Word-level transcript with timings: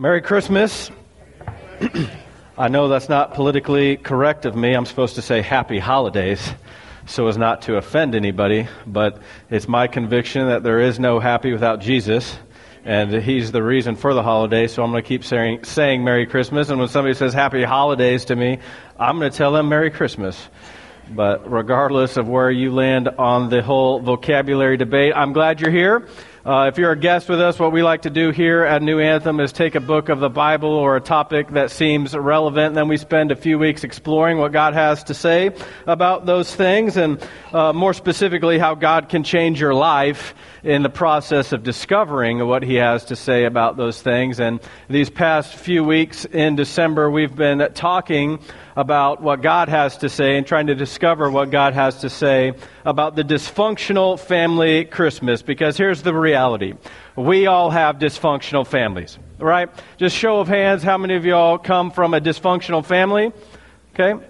Merry 0.00 0.22
Christmas. 0.22 0.90
I 2.56 2.68
know 2.68 2.88
that's 2.88 3.10
not 3.10 3.34
politically 3.34 3.98
correct 3.98 4.46
of 4.46 4.56
me. 4.56 4.72
I'm 4.72 4.86
supposed 4.86 5.16
to 5.16 5.22
say 5.22 5.42
happy 5.42 5.78
holidays 5.78 6.54
so 7.04 7.26
as 7.26 7.36
not 7.36 7.60
to 7.62 7.76
offend 7.76 8.14
anybody, 8.14 8.66
but 8.86 9.20
it's 9.50 9.68
my 9.68 9.88
conviction 9.88 10.46
that 10.46 10.62
there 10.62 10.80
is 10.80 10.98
no 10.98 11.20
happy 11.20 11.52
without 11.52 11.82
Jesus, 11.82 12.38
and 12.82 13.12
He's 13.12 13.52
the 13.52 13.62
reason 13.62 13.94
for 13.94 14.14
the 14.14 14.22
holiday, 14.22 14.68
so 14.68 14.82
I'm 14.82 14.90
going 14.90 15.02
to 15.02 15.06
keep 15.06 15.22
saying, 15.22 15.64
saying 15.64 16.02
Merry 16.02 16.24
Christmas, 16.24 16.70
and 16.70 16.78
when 16.78 16.88
somebody 16.88 17.12
says 17.12 17.34
happy 17.34 17.62
holidays 17.62 18.24
to 18.24 18.36
me, 18.36 18.58
I'm 18.98 19.18
going 19.18 19.30
to 19.30 19.36
tell 19.36 19.52
them 19.52 19.68
Merry 19.68 19.90
Christmas. 19.90 20.48
But 21.10 21.50
regardless 21.52 22.16
of 22.16 22.26
where 22.26 22.50
you 22.50 22.72
land 22.72 23.10
on 23.18 23.50
the 23.50 23.60
whole 23.60 24.00
vocabulary 24.00 24.78
debate, 24.78 25.12
I'm 25.14 25.34
glad 25.34 25.60
you're 25.60 25.70
here. 25.70 26.08
Uh, 26.42 26.70
if 26.72 26.78
you're 26.78 26.92
a 26.92 26.98
guest 26.98 27.28
with 27.28 27.38
us, 27.38 27.58
what 27.58 27.70
we 27.70 27.82
like 27.82 28.00
to 28.02 28.08
do 28.08 28.30
here 28.30 28.64
at 28.64 28.80
New 28.80 28.98
Anthem 28.98 29.40
is 29.40 29.52
take 29.52 29.74
a 29.74 29.80
book 29.80 30.08
of 30.08 30.20
the 30.20 30.30
Bible 30.30 30.70
or 30.70 30.96
a 30.96 31.00
topic 31.00 31.50
that 31.50 31.70
seems 31.70 32.16
relevant, 32.16 32.68
and 32.68 32.76
then 32.78 32.88
we 32.88 32.96
spend 32.96 33.30
a 33.30 33.36
few 33.36 33.58
weeks 33.58 33.84
exploring 33.84 34.38
what 34.38 34.50
God 34.50 34.72
has 34.72 35.04
to 35.04 35.14
say 35.14 35.50
about 35.86 36.24
those 36.24 36.54
things, 36.54 36.96
and 36.96 37.22
uh, 37.52 37.74
more 37.74 37.92
specifically, 37.92 38.58
how 38.58 38.74
God 38.74 39.10
can 39.10 39.22
change 39.22 39.60
your 39.60 39.74
life 39.74 40.34
in 40.62 40.82
the 40.82 40.88
process 40.88 41.52
of 41.52 41.62
discovering 41.62 42.46
what 42.46 42.62
He 42.62 42.76
has 42.76 43.04
to 43.06 43.16
say 43.16 43.44
about 43.44 43.76
those 43.76 44.00
things. 44.00 44.40
And 44.40 44.60
these 44.88 45.10
past 45.10 45.54
few 45.54 45.84
weeks 45.84 46.24
in 46.24 46.56
December, 46.56 47.10
we've 47.10 47.36
been 47.36 47.70
talking 47.74 48.38
about 48.76 49.22
what 49.22 49.42
God 49.42 49.68
has 49.68 49.98
to 49.98 50.08
say 50.08 50.36
and 50.36 50.46
trying 50.46 50.68
to 50.68 50.74
discover 50.74 51.30
what 51.30 51.50
God 51.50 51.74
has 51.74 52.00
to 52.00 52.10
say 52.10 52.52
about 52.84 53.16
the 53.16 53.22
dysfunctional 53.22 54.18
family 54.18 54.84
Christmas. 54.84 55.42
Because 55.42 55.76
here's 55.76 56.02
the 56.02 56.14
reality 56.14 56.74
we 57.16 57.46
all 57.46 57.70
have 57.70 57.96
dysfunctional 57.96 58.66
families, 58.66 59.18
right? 59.38 59.68
Just 59.96 60.16
show 60.16 60.40
of 60.40 60.48
hands, 60.48 60.82
how 60.82 60.98
many 60.98 61.16
of 61.16 61.24
y'all 61.24 61.58
come 61.58 61.90
from 61.90 62.14
a 62.14 62.20
dysfunctional 62.20 62.84
family? 62.84 63.32
Okay? 63.94 64.24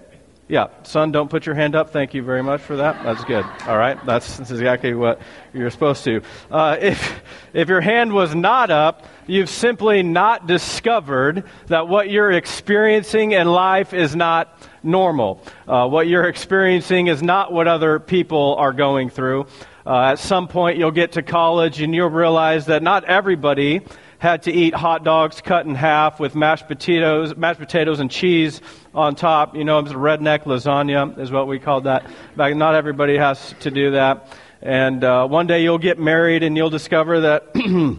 Yeah, 0.50 0.66
son, 0.82 1.12
don't 1.12 1.30
put 1.30 1.46
your 1.46 1.54
hand 1.54 1.76
up. 1.76 1.90
Thank 1.90 2.12
you 2.12 2.24
very 2.24 2.42
much 2.42 2.60
for 2.60 2.74
that. 2.74 3.04
That's 3.04 3.22
good. 3.22 3.44
All 3.68 3.78
right, 3.78 4.04
that's, 4.04 4.36
that's 4.36 4.50
exactly 4.50 4.94
what 4.94 5.20
you're 5.54 5.70
supposed 5.70 6.02
to. 6.04 6.22
Uh, 6.50 6.76
if 6.80 7.22
if 7.52 7.68
your 7.68 7.80
hand 7.80 8.12
was 8.12 8.34
not 8.34 8.72
up, 8.72 9.06
you've 9.28 9.48
simply 9.48 10.02
not 10.02 10.48
discovered 10.48 11.44
that 11.68 11.86
what 11.86 12.10
you're 12.10 12.32
experiencing 12.32 13.30
in 13.30 13.46
life 13.46 13.94
is 13.94 14.16
not 14.16 14.60
normal. 14.82 15.40
Uh, 15.68 15.86
what 15.86 16.08
you're 16.08 16.26
experiencing 16.26 17.06
is 17.06 17.22
not 17.22 17.52
what 17.52 17.68
other 17.68 18.00
people 18.00 18.56
are 18.58 18.72
going 18.72 19.08
through. 19.08 19.46
Uh, 19.86 20.00
at 20.00 20.18
some 20.18 20.48
point, 20.48 20.78
you'll 20.78 20.90
get 20.90 21.12
to 21.12 21.22
college 21.22 21.80
and 21.80 21.94
you'll 21.94 22.10
realize 22.10 22.66
that 22.66 22.82
not 22.82 23.04
everybody 23.04 23.82
had 24.20 24.42
to 24.42 24.52
eat 24.52 24.74
hot 24.74 25.02
dogs 25.02 25.40
cut 25.40 25.64
in 25.64 25.74
half 25.74 26.20
with 26.20 26.34
mashed 26.34 26.68
potatoes, 26.68 27.34
mashed 27.34 27.58
potatoes 27.58 28.00
and 28.00 28.10
cheese 28.10 28.60
on 28.94 29.14
top. 29.14 29.56
You 29.56 29.64
know, 29.64 29.78
it 29.78 29.84
was 29.84 29.92
redneck 29.92 30.44
lasagna 30.44 31.18
is 31.18 31.32
what 31.32 31.48
we 31.48 31.58
called 31.58 31.84
that. 31.84 32.08
Back, 32.36 32.54
not 32.54 32.74
everybody 32.74 33.16
has 33.16 33.54
to 33.60 33.70
do 33.70 33.92
that. 33.92 34.28
And 34.60 35.02
uh, 35.02 35.26
one 35.26 35.46
day 35.46 35.62
you'll 35.62 35.78
get 35.78 35.98
married 35.98 36.42
and 36.42 36.54
you'll 36.54 36.68
discover 36.68 37.20
that 37.22 37.56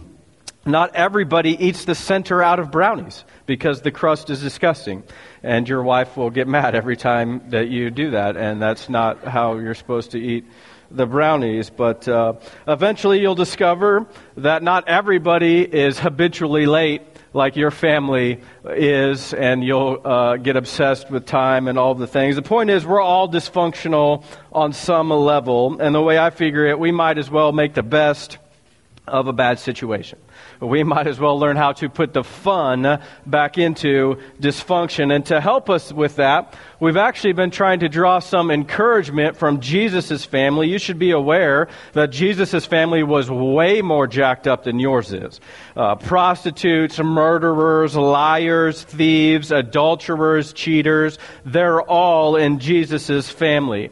not 0.64 0.94
everybody 0.94 1.66
eats 1.66 1.86
the 1.86 1.96
center 1.96 2.40
out 2.40 2.60
of 2.60 2.70
brownies 2.70 3.24
because 3.46 3.80
the 3.82 3.90
crust 3.90 4.30
is 4.30 4.40
disgusting. 4.40 5.02
And 5.42 5.68
your 5.68 5.82
wife 5.82 6.16
will 6.16 6.30
get 6.30 6.46
mad 6.46 6.76
every 6.76 6.96
time 6.96 7.50
that 7.50 7.68
you 7.68 7.90
do 7.90 8.12
that. 8.12 8.36
And 8.36 8.62
that's 8.62 8.88
not 8.88 9.24
how 9.24 9.58
you're 9.58 9.74
supposed 9.74 10.12
to 10.12 10.20
eat 10.20 10.44
the 10.96 11.06
brownies, 11.06 11.70
but 11.70 12.06
uh, 12.06 12.34
eventually 12.68 13.20
you'll 13.20 13.34
discover 13.34 14.06
that 14.36 14.62
not 14.62 14.88
everybody 14.88 15.62
is 15.62 15.98
habitually 15.98 16.66
late 16.66 17.02
like 17.34 17.56
your 17.56 17.70
family 17.70 18.40
is, 18.64 19.32
and 19.32 19.64
you'll 19.64 20.00
uh, 20.06 20.36
get 20.36 20.56
obsessed 20.56 21.10
with 21.10 21.24
time 21.24 21.66
and 21.66 21.78
all 21.78 21.94
the 21.94 22.06
things. 22.06 22.36
The 22.36 22.42
point 22.42 22.70
is, 22.70 22.84
we're 22.84 23.00
all 23.00 23.28
dysfunctional 23.28 24.24
on 24.52 24.72
some 24.72 25.10
level, 25.10 25.80
and 25.80 25.94
the 25.94 26.02
way 26.02 26.18
I 26.18 26.30
figure 26.30 26.66
it, 26.66 26.78
we 26.78 26.92
might 26.92 27.18
as 27.18 27.30
well 27.30 27.52
make 27.52 27.74
the 27.74 27.82
best 27.82 28.36
of 29.08 29.26
a 29.26 29.32
bad 29.32 29.58
situation 29.58 30.18
we 30.60 30.84
might 30.84 31.06
as 31.06 31.18
well 31.18 31.38
learn 31.38 31.56
how 31.56 31.72
to 31.72 31.88
put 31.88 32.12
the 32.12 32.22
fun 32.22 33.00
back 33.26 33.58
into 33.58 34.18
dysfunction. 34.40 35.14
And 35.14 35.26
to 35.26 35.40
help 35.40 35.68
us 35.68 35.92
with 35.92 36.16
that, 36.16 36.56
we've 36.80 36.96
actually 36.96 37.32
been 37.32 37.50
trying 37.50 37.80
to 37.80 37.88
draw 37.88 38.20
some 38.20 38.50
encouragement 38.50 39.36
from 39.36 39.60
Jesus' 39.60 40.24
family. 40.24 40.68
You 40.68 40.78
should 40.78 40.98
be 40.98 41.10
aware 41.10 41.68
that 41.94 42.10
Jesus' 42.10 42.64
family 42.64 43.02
was 43.02 43.30
way 43.30 43.82
more 43.82 44.06
jacked 44.06 44.46
up 44.46 44.64
than 44.64 44.78
yours 44.78 45.12
is. 45.12 45.40
Uh, 45.76 45.96
prostitutes, 45.96 46.98
murderers, 46.98 47.96
liars, 47.96 48.84
thieves, 48.84 49.50
adulterers, 49.50 50.52
cheaters, 50.52 51.18
they're 51.44 51.82
all 51.82 52.36
in 52.36 52.58
Jesus' 52.58 53.28
family. 53.28 53.90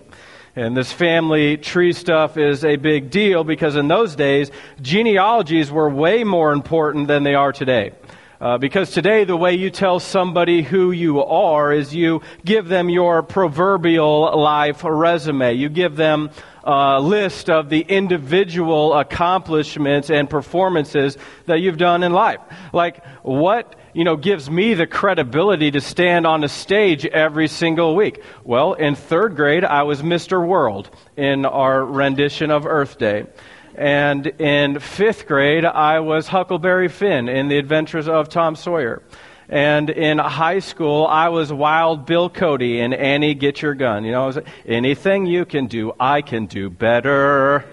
And 0.56 0.76
this 0.76 0.92
family 0.92 1.56
tree 1.56 1.92
stuff 1.92 2.36
is 2.36 2.64
a 2.64 2.76
big 2.76 3.10
deal 3.10 3.44
because 3.44 3.76
in 3.76 3.86
those 3.86 4.16
days, 4.16 4.50
genealogies 4.82 5.70
were 5.70 5.88
way 5.88 6.24
more 6.24 6.52
important 6.52 7.06
than 7.06 7.22
they 7.22 7.34
are 7.34 7.52
today. 7.52 7.92
Uh, 8.40 8.56
because 8.56 8.90
today, 8.90 9.24
the 9.24 9.36
way 9.36 9.54
you 9.54 9.70
tell 9.70 10.00
somebody 10.00 10.62
who 10.62 10.92
you 10.92 11.22
are 11.22 11.72
is 11.72 11.94
you 11.94 12.22
give 12.44 12.68
them 12.68 12.88
your 12.88 13.22
proverbial 13.22 14.36
life 14.36 14.82
resume. 14.82 15.52
You 15.52 15.68
give 15.68 15.94
them 15.94 16.30
a 16.64 17.00
list 17.00 17.50
of 17.50 17.68
the 17.68 17.80
individual 17.82 18.94
accomplishments 18.94 20.10
and 20.10 20.28
performances 20.28 21.18
that 21.46 21.60
you've 21.60 21.76
done 21.76 22.02
in 22.02 22.12
life. 22.12 22.40
Like, 22.72 23.04
what 23.22 23.74
you 23.92 24.04
know, 24.04 24.16
gives 24.16 24.50
me 24.50 24.74
the 24.74 24.86
credibility 24.86 25.70
to 25.70 25.80
stand 25.80 26.26
on 26.26 26.44
a 26.44 26.48
stage 26.48 27.04
every 27.06 27.48
single 27.48 27.96
week? 27.96 28.22
Well, 28.44 28.74
in 28.74 28.94
third 28.94 29.36
grade, 29.36 29.64
I 29.64 29.82
was 29.82 30.02
Mr. 30.02 30.46
World 30.46 30.90
in 31.16 31.44
our 31.44 31.84
rendition 31.84 32.50
of 32.50 32.66
Earth 32.66 32.98
Day. 32.98 33.26
And 33.74 34.26
in 34.26 34.78
fifth 34.78 35.26
grade, 35.26 35.64
I 35.64 36.00
was 36.00 36.28
Huckleberry 36.28 36.88
Finn 36.88 37.28
in 37.28 37.48
The 37.48 37.58
Adventures 37.58 38.08
of 38.08 38.28
Tom 38.28 38.56
Sawyer. 38.56 39.02
And 39.48 39.90
in 39.90 40.18
high 40.18 40.60
school, 40.60 41.06
I 41.06 41.28
was 41.30 41.52
Wild 41.52 42.06
Bill 42.06 42.30
Cody 42.30 42.78
in 42.78 42.92
Annie 42.92 43.34
Get 43.34 43.62
Your 43.62 43.74
Gun. 43.74 44.04
You 44.04 44.12
know, 44.12 44.26
was, 44.26 44.38
anything 44.64 45.26
you 45.26 45.44
can 45.44 45.66
do, 45.66 45.92
I 45.98 46.22
can 46.22 46.46
do 46.46 46.70
better. 46.70 47.64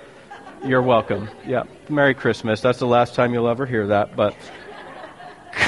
You're 0.65 0.81
welcome. 0.81 1.29
Yeah. 1.45 1.63
Merry 1.87 2.15
Christmas. 2.15 2.61
That's 2.61 2.79
the 2.79 2.87
last 2.87 3.13
time 3.13 3.33
you'll 3.33 3.47
ever 3.47 3.65
hear 3.65 3.87
that, 3.87 4.15
but. 4.15 4.35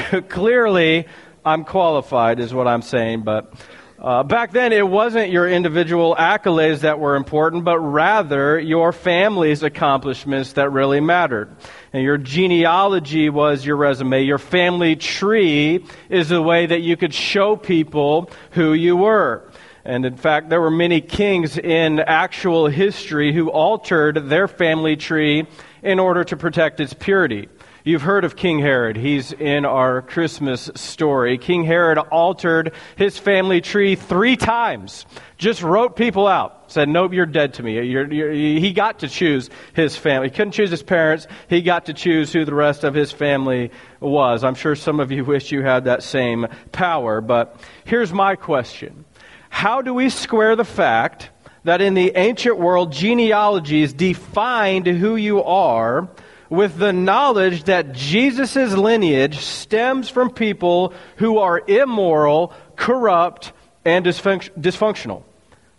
clearly, 0.30 1.08
I'm 1.46 1.64
qualified, 1.64 2.40
is 2.40 2.54
what 2.54 2.68
I'm 2.68 2.82
saying, 2.82 3.22
but. 3.24 3.54
Uh, 4.02 4.24
back 4.24 4.54
then, 4.54 4.72
it 4.72 4.88
wasn't 4.88 5.30
your 5.30 5.46
individual 5.46 6.16
accolades 6.16 6.80
that 6.80 7.00
were 7.00 7.18
important, 7.18 7.66
but 7.66 7.78
rather 7.80 8.58
your 8.58 8.94
family's 8.94 9.62
accomplishments 9.62 10.54
that 10.54 10.72
really 10.72 11.02
mattered. 11.02 11.54
And 11.92 12.02
your 12.02 12.18
genealogy 12.18 13.30
was 13.30 13.66
your 13.66 13.76
resume. 13.76 14.24
Your 14.24 14.38
family 14.38 14.96
tree 14.96 15.84
is 16.08 16.30
the 16.30 16.42
way 16.42 16.66
that 16.66 16.80
you 16.80 16.96
could 16.96 17.14
show 17.14 17.58
people 17.58 18.32
who 18.52 18.72
you 18.72 18.96
were. 18.96 19.52
And 19.84 20.06
in 20.06 20.16
fact, 20.16 20.48
there 20.48 20.62
were 20.62 20.72
many 20.72 21.02
kings 21.02 21.58
in 21.58 22.00
actual 22.00 22.68
history 22.68 23.34
who 23.34 23.50
altered 23.50 24.30
their 24.30 24.48
family 24.48 24.96
tree 24.96 25.46
in 25.84 26.00
order 26.00 26.24
to 26.24 26.38
protect 26.38 26.80
its 26.80 26.94
purity. 26.94 27.50
You've 27.90 28.04
heard 28.04 28.24
of 28.24 28.36
King 28.36 28.60
Herod. 28.60 28.98
He's 28.98 29.32
in 29.32 29.66
our 29.66 30.04
Christmas 30.04 30.70
story. 30.76 31.40
King 31.40 31.64
Herod 31.64 31.98
altered 31.98 32.76
his 32.96 33.18
family 33.18 33.62
tree 33.62 33.96
three 33.96 34.36
times. 34.38 35.08
Just 35.40 35.64
wrote 35.64 35.96
people 35.96 36.28
out. 36.28 36.66
Said, 36.72 36.88
nope, 36.88 37.14
you're 37.14 37.26
dead 37.26 37.56
to 37.56 37.64
me. 37.64 37.82
You're, 37.82 38.14
you're, 38.14 38.32
he 38.32 38.74
got 38.74 39.00
to 39.00 39.08
choose 39.08 39.50
his 39.74 39.96
family. 39.96 40.28
He 40.30 40.36
couldn't 40.36 40.52
choose 40.52 40.70
his 40.70 40.84
parents. 40.84 41.26
He 41.48 41.64
got 41.64 41.88
to 41.88 41.96
choose 41.96 42.32
who 42.32 42.46
the 42.46 42.54
rest 42.54 42.84
of 42.84 42.94
his 42.94 43.12
family 43.12 43.72
was. 44.00 44.44
I'm 44.44 44.54
sure 44.54 44.76
some 44.76 45.00
of 45.00 45.12
you 45.12 45.26
wish 45.26 45.52
you 45.52 45.64
had 45.64 45.86
that 45.86 46.04
same 46.04 46.46
power. 46.72 47.22
But 47.22 47.60
here's 47.86 48.14
my 48.14 48.36
question. 48.36 49.04
How 49.50 49.82
do 49.82 49.96
we 49.96 50.12
square 50.12 50.56
the 50.56 50.64
fact 50.64 51.32
that 51.64 51.82
in 51.82 51.96
the 51.96 52.12
ancient 52.16 52.60
world, 52.60 52.92
genealogies 52.92 53.94
defined 53.94 54.86
who 54.86 55.16
you 55.16 55.44
are 55.44 56.08
with 56.50 56.78
the 56.78 56.94
knowledge 56.94 57.66
that 57.66 57.94
Jesus' 57.94 58.74
lineage 58.74 59.40
stems 59.40 60.10
from 60.10 60.32
people 60.32 60.94
who 61.18 61.38
are 61.38 61.62
immoral, 61.68 62.54
corrupt, 62.76 63.54
and 63.86 64.06
dysfunctional. 64.06 65.24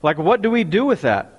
Like, 0.03 0.19
what 0.19 0.43
do 0.43 0.51
we 0.51 0.65
do 0.65 0.85
with 0.85 1.03
that? 1.03 1.37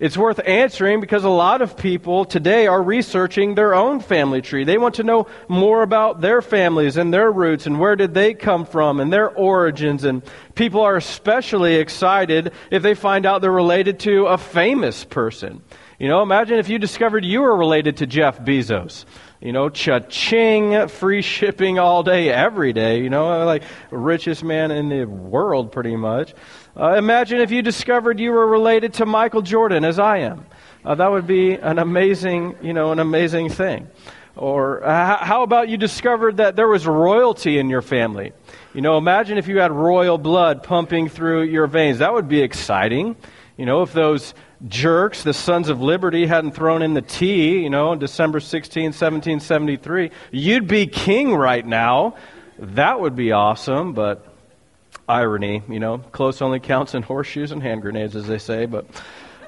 It's 0.00 0.16
worth 0.16 0.40
answering 0.44 1.00
because 1.00 1.22
a 1.22 1.30
lot 1.30 1.62
of 1.62 1.76
people 1.76 2.24
today 2.24 2.66
are 2.66 2.82
researching 2.82 3.54
their 3.54 3.72
own 3.72 4.00
family 4.00 4.42
tree. 4.42 4.64
They 4.64 4.76
want 4.76 4.96
to 4.96 5.04
know 5.04 5.28
more 5.46 5.82
about 5.84 6.20
their 6.20 6.42
families 6.42 6.96
and 6.96 7.14
their 7.14 7.30
roots 7.30 7.66
and 7.66 7.78
where 7.78 7.94
did 7.94 8.12
they 8.12 8.34
come 8.34 8.66
from 8.66 8.98
and 8.98 9.12
their 9.12 9.30
origins. 9.30 10.02
And 10.02 10.22
people 10.56 10.80
are 10.80 10.96
especially 10.96 11.76
excited 11.76 12.52
if 12.72 12.82
they 12.82 12.94
find 12.94 13.26
out 13.26 13.42
they're 13.42 13.52
related 13.52 14.00
to 14.00 14.26
a 14.26 14.38
famous 14.38 15.04
person. 15.04 15.62
You 16.02 16.08
know, 16.08 16.20
imagine 16.20 16.58
if 16.58 16.68
you 16.68 16.80
discovered 16.80 17.24
you 17.24 17.42
were 17.42 17.56
related 17.56 17.98
to 17.98 18.08
Jeff 18.08 18.40
Bezos. 18.40 19.04
You 19.40 19.52
know, 19.52 19.68
cha-ching, 19.68 20.88
free 20.88 21.22
shipping 21.22 21.78
all 21.78 22.02
day, 22.02 22.28
every 22.28 22.72
day. 22.72 23.00
You 23.00 23.08
know, 23.08 23.44
like 23.44 23.62
richest 23.92 24.42
man 24.42 24.72
in 24.72 24.88
the 24.88 25.04
world, 25.04 25.70
pretty 25.70 25.94
much. 25.94 26.34
Uh, 26.76 26.94
imagine 26.94 27.40
if 27.40 27.52
you 27.52 27.62
discovered 27.62 28.18
you 28.18 28.32
were 28.32 28.48
related 28.48 28.94
to 28.94 29.06
Michael 29.06 29.42
Jordan, 29.42 29.84
as 29.84 30.00
I 30.00 30.18
am. 30.18 30.44
Uh, 30.84 30.96
that 30.96 31.08
would 31.08 31.28
be 31.28 31.52
an 31.52 31.78
amazing, 31.78 32.56
you 32.62 32.72
know, 32.72 32.90
an 32.90 32.98
amazing 32.98 33.50
thing. 33.50 33.86
Or 34.34 34.84
uh, 34.84 35.24
how 35.24 35.44
about 35.44 35.68
you 35.68 35.76
discovered 35.76 36.38
that 36.38 36.56
there 36.56 36.66
was 36.66 36.84
royalty 36.84 37.58
in 37.58 37.70
your 37.70 37.82
family? 37.82 38.32
You 38.74 38.80
know, 38.80 38.98
imagine 38.98 39.38
if 39.38 39.46
you 39.46 39.60
had 39.60 39.70
royal 39.70 40.18
blood 40.18 40.64
pumping 40.64 41.08
through 41.08 41.42
your 41.42 41.68
veins. 41.68 41.98
That 41.98 42.12
would 42.12 42.26
be 42.26 42.40
exciting. 42.40 43.14
You 43.56 43.66
know, 43.66 43.82
if 43.82 43.92
those 43.92 44.34
jerks, 44.66 45.22
the 45.22 45.34
Sons 45.34 45.68
of 45.68 45.80
Liberty, 45.80 46.26
hadn't 46.26 46.52
thrown 46.52 46.82
in 46.82 46.94
the 46.94 47.02
tea, 47.02 47.62
you 47.62 47.70
know, 47.70 47.90
on 47.90 47.98
December 47.98 48.40
16, 48.40 48.84
1773, 48.84 50.10
you'd 50.30 50.66
be 50.66 50.86
king 50.86 51.34
right 51.34 51.64
now. 51.64 52.14
That 52.58 53.00
would 53.00 53.16
be 53.16 53.32
awesome, 53.32 53.92
but 53.92 54.26
irony, 55.08 55.62
you 55.68 55.80
know, 55.80 55.98
close 55.98 56.40
only 56.40 56.60
counts 56.60 56.94
in 56.94 57.02
horseshoes 57.02 57.52
and 57.52 57.62
hand 57.62 57.82
grenades, 57.82 58.16
as 58.16 58.26
they 58.26 58.38
say. 58.38 58.66
But 58.66 58.86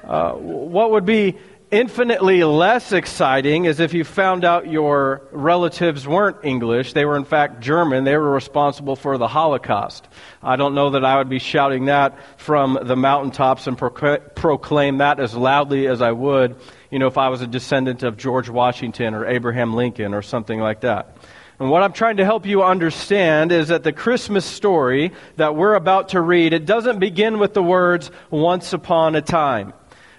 uh, 0.03 0.33
what 0.33 0.91
would 0.91 1.05
be 1.05 1.37
infinitely 1.71 2.43
less 2.43 2.91
exciting 2.91 3.65
is 3.65 3.79
if 3.79 3.93
you 3.93 4.03
found 4.03 4.45
out 4.45 4.69
your 4.69 5.21
relatives 5.31 6.07
weren't 6.07 6.37
English. 6.43 6.93
They 6.93 7.05
were, 7.05 7.17
in 7.17 7.25
fact, 7.25 7.61
German. 7.61 8.03
They 8.03 8.15
were 8.17 8.31
responsible 8.31 8.95
for 8.95 9.17
the 9.17 9.27
Holocaust. 9.27 10.07
I 10.41 10.55
don't 10.55 10.75
know 10.75 10.91
that 10.91 11.03
I 11.03 11.17
would 11.17 11.29
be 11.29 11.39
shouting 11.39 11.85
that 11.85 12.17
from 12.37 12.79
the 12.81 12.95
mountaintops 12.95 13.67
and 13.67 13.77
proclaim 13.77 14.97
that 14.99 15.19
as 15.19 15.33
loudly 15.33 15.87
as 15.87 16.01
I 16.01 16.11
would, 16.11 16.55
you 16.91 16.99
know, 16.99 17.07
if 17.07 17.17
I 17.17 17.29
was 17.29 17.41
a 17.41 17.47
descendant 17.47 18.03
of 18.03 18.17
George 18.17 18.49
Washington 18.49 19.13
or 19.13 19.25
Abraham 19.25 19.73
Lincoln 19.73 20.13
or 20.13 20.21
something 20.21 20.59
like 20.59 20.81
that. 20.81 21.17
And 21.57 21.69
what 21.69 21.83
I'm 21.83 21.93
trying 21.93 22.17
to 22.17 22.25
help 22.25 22.45
you 22.45 22.63
understand 22.63 23.53
is 23.53 23.69
that 23.69 23.83
the 23.83 23.93
Christmas 23.93 24.45
story 24.45 25.13
that 25.37 25.55
we're 25.55 25.75
about 25.75 26.09
to 26.09 26.19
read, 26.19 26.51
it 26.51 26.65
doesn't 26.65 26.99
begin 26.99 27.39
with 27.39 27.53
the 27.53 27.63
words, 27.63 28.11
once 28.29 28.73
upon 28.73 29.15
a 29.15 29.21
time. 29.21 29.73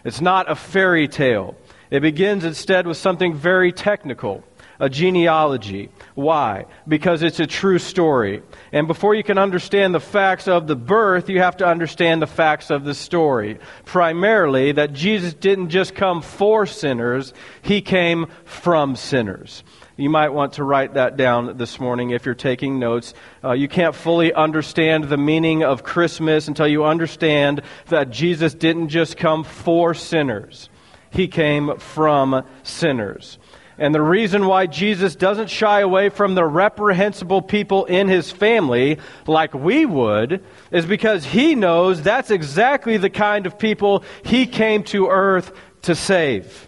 It's 0.07 0.21
not 0.21 0.49
a 0.49 0.55
fairy 0.55 1.09
tale. 1.09 1.57
It 1.91 2.01
begins 2.01 2.45
instead 2.45 2.87
with 2.87 2.97
something 2.97 3.35
very 3.35 3.73
technical 3.73 4.45
a 4.79 4.89
genealogy. 4.89 5.89
Why? 6.15 6.67
Because 6.87 7.23
it's 7.23 7.41
a 7.41 7.47
true 7.47 7.79
story. 7.79 8.43
And 8.73 8.87
before 8.87 9.15
you 9.15 9.25
can 9.25 9.39
understand 9.39 9.95
the 9.95 10.01
facts 10.01 10.49
of 10.49 10.67
the 10.67 10.77
birth, 10.77 11.29
you 11.29 11.41
have 11.41 11.57
to 11.59 11.67
understand 11.67 12.21
the 12.21 12.27
facts 12.27 12.71
of 12.71 12.85
the 12.85 12.95
story. 12.95 13.59
Primarily, 13.85 14.73
that 14.73 14.93
Jesus 14.93 15.35
didn't 15.35 15.71
just 15.71 15.95
come 15.95 16.23
for 16.23 16.67
sinners, 16.67 17.33
he 17.63 17.81
came 17.81 18.27
from 18.45 18.97
sinners. 18.97 19.65
You 19.99 20.11
might 20.11 20.29
want 20.29 20.55
to 20.55 20.65
write 20.65 20.95
that 20.95 21.17
down 21.17 21.57
this 21.57 21.81
morning 21.81 22.11
if 22.11 22.27
you're 22.27 22.35
taking 22.35 22.79
notes. 22.79 23.15
Uh, 23.43 23.53
you 23.53 23.67
can't 23.67 23.95
fully 23.95 24.31
understand 24.31 25.05
the 25.05 25.17
meaning 25.17 25.65
of 25.65 25.85
Christmas 25.85 26.49
until 26.49 26.69
you 26.69 26.85
understand 26.85 27.63
that 27.87 28.11
Jesus 28.11 28.53
didn't 28.53 28.91
just 28.91 29.17
come 29.17 29.43
for 29.43 29.95
sinners, 29.95 30.69
He 31.11 31.29
came 31.29 31.79
from 31.79 32.45
sinners. 32.63 33.39
And 33.79 33.95
the 33.95 34.03
reason 34.03 34.47
why 34.47 34.67
Jesus 34.67 35.17
doesn't 35.17 35.49
shy 35.49 35.81
away 35.81 36.11
from 36.11 36.35
the 36.35 36.45
reprehensible 36.45 37.41
people 37.43 37.85
in 37.87 38.09
his 38.09 38.31
family 38.31 38.99
like 39.27 39.53
we 39.53 39.85
would 39.85 40.43
is 40.71 40.87
because 40.87 41.27
he 41.27 41.55
knows 41.55 42.01
that's 42.01 42.31
exactly 42.31 42.97
the 42.97 43.11
kind 43.11 43.47
of 43.47 43.59
people 43.59 44.03
he 44.25 44.47
came 44.47 44.83
to 44.85 45.09
earth 45.09 45.53
to 45.83 45.95
save. 45.95 46.66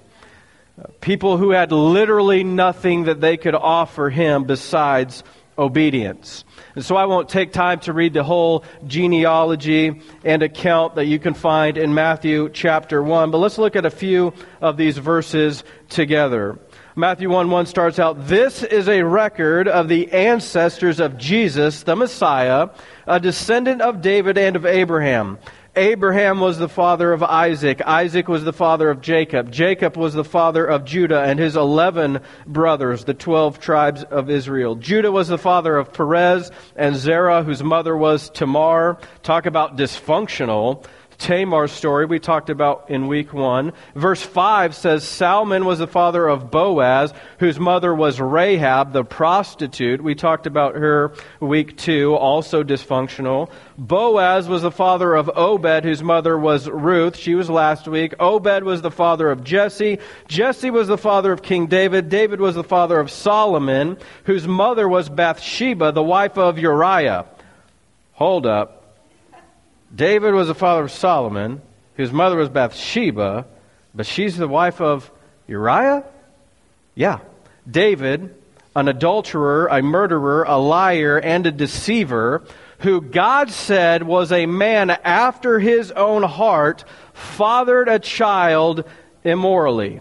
People 1.01 1.37
who 1.37 1.51
had 1.51 1.73
literally 1.73 2.45
nothing 2.45 3.05
that 3.05 3.21
they 3.21 3.37
could 3.37 3.55
offer 3.55 4.11
him 4.11 4.45
besides 4.45 5.25
obedience. 5.59 6.45
And 6.77 6.85
so 6.85 6.97
I 6.97 7.07
won't 7.07 7.29
take 7.29 7.53
time 7.53 7.81
to 7.81 7.93
read 7.93 8.15
the 8.15 8.23
whole 8.23 8.65
genealogy 8.87 10.01
and 10.25 10.43
account 10.43 10.95
that 10.95 11.07
you 11.07 11.19
can 11.19 11.35
find 11.35 11.77
in 11.77 11.95
Matthew 11.95 12.49
chapter 12.51 13.03
1, 13.03 13.33
but 13.33 13.39
let's 13.39 13.59
look 13.59 13.75
at 13.75 13.85
a 13.85 13.91
few 13.91 14.33
of 14.61 14.77
these 14.77 14.97
verses 14.97 15.65
together. 15.89 16.59
Matthew 16.95 17.31
1 17.31 17.51
1 17.51 17.67
starts 17.67 17.99
out, 17.99 18.27
This 18.27 18.63
is 18.63 18.89
a 18.89 19.03
record 19.03 19.69
of 19.69 19.89
the 19.89 20.11
ancestors 20.13 21.01
of 21.01 21.17
Jesus, 21.17 21.83
the 21.85 21.97
Messiah, 21.97 22.71
a 23.07 23.21
descendant 23.21 23.83
of 23.83 24.01
David 24.01 24.37
and 24.39 24.57
of 24.57 24.67
Abraham. 24.67 25.39
Abraham 25.79 26.41
was 26.41 26.59
the 26.59 26.69
father 26.69 27.13
of 27.13 27.23
Isaac. 27.23 27.81
Isaac 27.87 28.27
was 28.27 28.43
the 28.43 28.53
father 28.53 28.91
of 28.91 29.01
Jacob. 29.01 29.53
Jacob 29.53 29.97
was 29.97 30.13
the 30.13 30.25
father 30.25 30.67
of 30.67 30.85
Judah 30.85 31.23
and 31.23 31.39
his 31.39 31.55
11 31.55 32.19
brothers, 32.49 33.05
the 33.05 33.15
12 33.15 33.61
tribes 33.61 34.03
of 34.03 34.29
Israel. 34.29 34.75
Judah 34.75 35.13
was 35.13 35.29
the 35.29 35.39
father 35.39 35.77
of 35.77 35.93
Perez 35.93 36.51
and 36.75 36.97
Zerah, 36.97 37.45
whose 37.45 37.63
mother 37.63 37.97
was 37.97 38.29
Tamar. 38.31 38.99
Talk 39.23 39.47
about 39.47 39.77
dysfunctional. 39.77 40.85
Tamar's 41.19 41.73
story 41.73 42.07
we 42.07 42.21
talked 42.21 42.49
about 42.49 42.91
in 42.91 43.09
week 43.09 43.33
one. 43.33 43.73
Verse 43.97 44.23
5 44.23 44.75
says 44.75 45.03
Salmon 45.03 45.65
was 45.65 45.81
the 45.81 45.89
father 45.89 46.29
of 46.29 46.51
Boaz, 46.51 47.13
whose 47.41 47.59
mother 47.59 47.93
was 47.93 48.21
Rahab, 48.21 48.93
the 48.93 49.05
prostitute. 49.05 50.01
We 50.01 50.15
talked 50.15 50.47
about 50.47 50.77
her 50.77 51.13
week 51.41 51.77
two, 51.77 52.15
also 52.15 52.63
dysfunctional. 52.63 53.51
Boaz 53.77 54.49
was 54.49 54.63
the 54.63 54.71
father 54.71 55.17
of 55.17 55.29
Obed, 55.35 55.85
whose 55.85 56.05
mother 56.05 56.39
was 56.39 56.69
Ruth. 56.69 57.17
She 57.17 57.35
was 57.35 57.51
last 57.51 57.89
week. 57.89 58.15
Obed 58.21 58.63
was 58.63 58.81
the 58.83 58.91
father 58.91 59.29
of 59.29 59.43
Jesse. 59.43 59.99
Jesse 60.29 60.71
was 60.71 60.87
the 60.87 60.97
father 60.97 61.33
of 61.33 61.43
King 61.43 61.67
David. 61.67 62.09
David 62.09 62.41
was 62.41 62.55
the 62.55 62.63
father 62.63 63.01
of 63.01 63.11
Solomon, 63.11 63.99
whose 64.25 64.47
mother 64.47 64.89
was 64.89 65.09
Bathsheba, 65.09 65.91
the 65.91 66.03
wife 66.03 66.39
of 66.39 66.61
Uriah. 66.61 67.27
Hold 68.13 68.47
up. 68.47 68.78
David 69.95 70.35
was 70.35 70.49
the 70.49 70.55
father 70.55 70.85
of 70.85 70.91
Solomon, 70.91 71.63
whose 71.95 72.13
mother 72.13 72.37
was 72.37 72.49
Bathsheba, 72.49 73.47
but 73.95 74.07
she's 74.07 74.37
the 74.37 74.49
wife 74.49 74.81
of 74.81 75.11
Uriah? 75.47 76.05
Yeah. 76.95 77.21
David, 77.69 78.35
an 78.77 78.89
adulterer, 78.89 79.67
a 79.67 79.83
murderer, 79.83 80.45
a 80.45 80.57
liar, 80.57 81.19
and 81.19 81.47
a 81.47 81.51
deceiver, 81.51 82.45
who 82.81 83.01
God 83.01 83.51
said 83.51 84.03
was 84.03 84.31
a 84.31 84.47
man 84.47 84.91
after 84.91 85.59
his 85.59 85.91
own 85.91 86.23
heart, 86.23 86.85
fathered 87.13 87.89
a 87.89 87.99
child 87.99 88.85
immorally. 89.25 90.01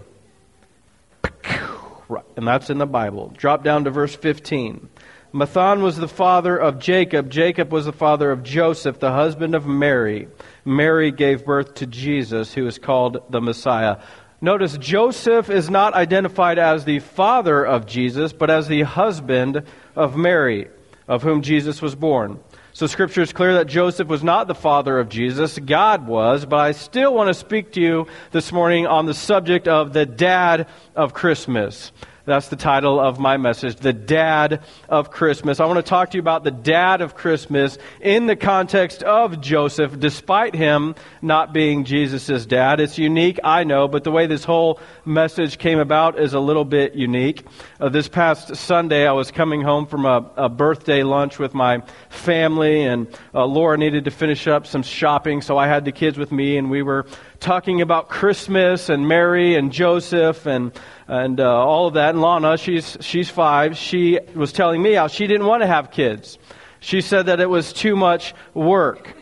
And 2.35 2.47
that's 2.47 2.69
in 2.69 2.77
the 2.77 2.85
Bible. 2.85 3.33
Drop 3.35 3.63
down 3.63 3.83
to 3.85 3.89
verse 3.89 4.15
15. 4.15 4.89
Matthan 5.33 5.81
was 5.81 5.97
the 5.97 6.07
father 6.07 6.57
of 6.57 6.79
Jacob. 6.79 7.29
Jacob 7.29 7.71
was 7.71 7.85
the 7.85 7.91
father 7.91 8.31
of 8.31 8.43
Joseph, 8.43 8.99
the 8.99 9.11
husband 9.11 9.55
of 9.55 9.65
Mary. 9.65 10.29
Mary 10.63 11.11
gave 11.11 11.45
birth 11.45 11.75
to 11.75 11.85
Jesus, 11.85 12.53
who 12.53 12.65
is 12.65 12.79
called 12.79 13.21
the 13.29 13.41
Messiah. 13.41 13.97
Notice 14.39 14.77
Joseph 14.77 15.49
is 15.49 15.69
not 15.69 15.95
identified 15.95 16.59
as 16.59 16.85
the 16.85 16.99
father 16.99 17.65
of 17.65 17.85
Jesus, 17.85 18.31
but 18.31 18.49
as 18.49 18.67
the 18.67 18.83
husband 18.83 19.63
of 19.95 20.15
Mary, 20.15 20.69
of 21.07 21.23
whom 21.23 21.41
Jesus 21.41 21.81
was 21.81 21.95
born. 21.95 22.39
So 22.71 22.87
scripture 22.87 23.21
is 23.21 23.33
clear 23.33 23.55
that 23.55 23.67
Joseph 23.67 24.07
was 24.07 24.23
not 24.23 24.47
the 24.47 24.55
father 24.55 24.99
of 24.99 25.09
Jesus, 25.09 25.57
God 25.57 26.07
was, 26.07 26.45
but 26.45 26.59
I 26.59 26.71
still 26.71 27.13
want 27.13 27.27
to 27.29 27.33
speak 27.33 27.73
to 27.73 27.81
you 27.81 28.07
this 28.31 28.51
morning 28.51 28.85
on 28.85 29.07
the 29.07 29.15
subject 29.15 29.67
of 29.67 29.91
the 29.91 30.05
dad 30.05 30.67
of 30.95 31.13
Christmas. 31.13 31.91
That's 32.27 32.49
the 32.49 32.57
title 32.57 32.99
of 32.99 33.19
my 33.19 33.37
message, 33.37 33.77
The 33.77 33.93
Dad 33.93 34.59
of 34.89 35.11
Christmas. 35.11 35.61
I 35.61 35.65
want 35.65 35.77
to 35.77 35.89
talk 35.89 36.11
to 36.11 36.17
you 36.17 36.21
about 36.21 36.43
the 36.43 36.51
dad 36.51 36.99
of 36.99 37.15
Christmas 37.15 37.77
in 38.01 38.25
the 38.25 38.35
context 38.35 39.01
of 39.01 39.39
Joseph, 39.39 39.97
despite 39.97 40.53
him 40.53 40.95
not 41.21 41.53
being 41.53 41.85
Jesus' 41.85 42.45
dad. 42.45 42.81
It's 42.81 42.97
unique, 42.97 43.39
I 43.45 43.63
know, 43.63 43.87
but 43.87 44.03
the 44.03 44.11
way 44.11 44.27
this 44.27 44.43
whole 44.43 44.81
message 45.05 45.57
came 45.57 45.79
about 45.79 46.19
is 46.19 46.33
a 46.33 46.39
little 46.41 46.65
bit 46.65 46.95
unique. 46.95 47.45
Uh, 47.79 47.87
this 47.87 48.09
past 48.09 48.57
Sunday, 48.57 49.07
I 49.07 49.13
was 49.13 49.31
coming 49.31 49.61
home 49.61 49.85
from 49.85 50.05
a, 50.05 50.29
a 50.35 50.49
birthday 50.49 51.03
lunch 51.03 51.39
with 51.39 51.53
my 51.53 51.81
family, 52.09 52.83
and 52.83 53.07
uh, 53.33 53.45
Laura 53.45 53.77
needed 53.77 54.03
to 54.03 54.11
finish 54.11 54.47
up 54.47 54.67
some 54.67 54.83
shopping, 54.83 55.41
so 55.41 55.57
I 55.57 55.67
had 55.67 55.85
the 55.85 55.93
kids 55.93 56.17
with 56.17 56.33
me, 56.33 56.57
and 56.57 56.69
we 56.69 56.81
were 56.81 57.05
talking 57.39 57.79
about 57.79 58.09
Christmas 58.09 58.89
and 58.89 59.07
Mary 59.07 59.55
and 59.55 59.71
Joseph 59.71 60.45
and 60.45 60.77
and 61.07 61.39
uh, 61.39 61.45
all 61.45 61.87
of 61.87 61.93
that. 61.95 62.09
And 62.09 62.21
Lana, 62.21 62.57
she's 62.57 62.97
she's 63.01 63.29
five. 63.29 63.77
She 63.77 64.19
was 64.35 64.51
telling 64.51 64.81
me 64.81 64.93
how 64.93 65.07
she 65.07 65.27
didn't 65.27 65.45
want 65.45 65.63
to 65.63 65.67
have 65.67 65.91
kids. 65.91 66.37
She 66.79 67.01
said 67.01 67.27
that 67.27 67.39
it 67.39 67.49
was 67.49 67.73
too 67.73 67.95
much 67.95 68.33
work, 68.53 69.13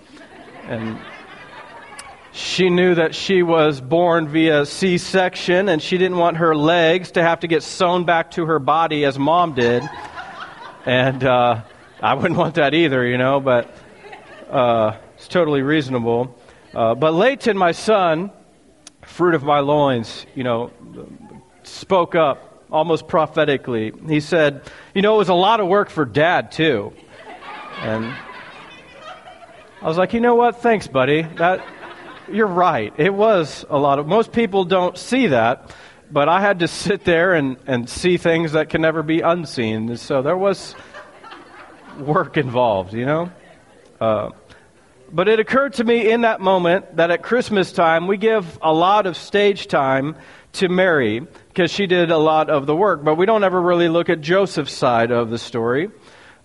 and 0.64 1.00
she 2.34 2.70
knew 2.70 2.96
that 2.96 3.16
she 3.16 3.44
was 3.44 3.80
born 3.80 4.28
via 4.28 4.66
C-section, 4.66 5.70
and 5.70 5.82
she 5.82 5.98
didn't 5.98 6.18
want 6.18 6.38
her 6.38 6.54
legs 6.54 7.12
to 7.12 7.22
have 7.22 7.40
to 7.42 7.48
get 7.48 7.64
sewn 7.64 8.04
back 8.04 8.32
to 8.32 8.46
her 8.46 8.60
body 8.60 9.06
as 9.06 9.18
mom 9.18 9.54
did. 9.54 9.84
And 10.86 11.24
uh, 11.24 11.62
I 12.02 12.14
wouldn't 12.14 12.38
want 12.38 12.56
that 12.56 12.74
either, 12.74 13.08
you 13.08 13.18
know. 13.18 13.40
But 13.40 13.74
uh, 14.50 14.98
it's 15.16 15.30
totally 15.30 15.62
reasonable. 15.62 16.38
Uh, 16.74 16.94
but 16.94 17.14
Leighton, 17.14 17.58
my 17.58 17.72
son, 17.72 18.32
fruit 19.02 19.34
of 19.34 19.44
my 19.44 19.62
loins, 19.62 20.26
you 20.36 20.44
know, 20.44 20.72
spoke 21.68 22.16
up 22.16 22.64
almost 22.72 23.08
prophetically. 23.08 23.94
He 24.08 24.20
said, 24.20 24.62
You 24.94 25.02
know, 25.02 25.16
it 25.16 25.18
was 25.18 25.30
a 25.30 25.34
lot 25.34 25.60
of 25.60 25.68
work 25.68 25.90
for 25.90 26.06
dad, 26.06 26.52
too. 26.52 26.94
And 27.80 28.06
I 29.82 29.88
was 29.88 29.98
like, 29.98 30.14
You 30.14 30.22
know 30.22 30.36
what? 30.36 30.62
Thanks, 30.62 30.88
buddy. 30.88 31.24
That, 31.24 31.66
you're 32.32 32.48
right. 32.48 32.94
It 32.98 33.14
was 33.14 33.66
a 33.70 33.78
lot 33.78 34.00
of. 34.00 34.08
Most 34.08 34.32
people 34.32 34.66
don't 34.66 34.98
see 34.98 35.28
that, 35.28 35.76
but 36.12 36.28
I 36.30 36.42
had 36.42 36.60
to 36.60 36.68
sit 36.68 37.04
there 37.04 37.34
and, 37.34 37.58
and 37.68 37.90
see 37.90 38.18
things 38.18 38.54
that 38.54 38.70
can 38.70 38.82
never 38.82 39.04
be 39.04 39.22
unseen. 39.22 39.96
So 39.98 40.22
there 40.22 40.38
was 40.38 40.76
work 42.00 42.38
involved, 42.38 42.94
you 42.94 43.06
know? 43.06 43.32
Uh, 44.00 44.32
but 45.12 45.28
it 45.28 45.40
occurred 45.40 45.74
to 45.74 45.84
me 45.84 46.12
in 46.12 46.22
that 46.22 46.42
moment 46.42 46.98
that 46.98 47.12
at 47.12 47.24
Christmas 47.24 47.72
time, 47.72 48.08
we 48.08 48.18
give 48.18 48.58
a 48.62 48.74
lot 48.74 49.06
of 49.06 49.16
stage 49.16 49.68
time 49.68 50.16
to 50.54 50.68
Mary 50.68 51.28
because 51.56 51.72
she 51.72 51.88
did 51.88 52.12
a 52.12 52.18
lot 52.18 52.50
of 52.50 52.66
the 52.66 52.76
work. 52.76 53.02
But 53.02 53.16
we 53.16 53.26
don't 53.26 53.46
ever 53.46 53.62
really 53.62 53.88
look 53.88 54.10
at 54.10 54.20
Joseph's 54.20 54.74
side 54.74 55.10
of 55.10 55.30
the 55.30 55.38
story. 55.38 55.90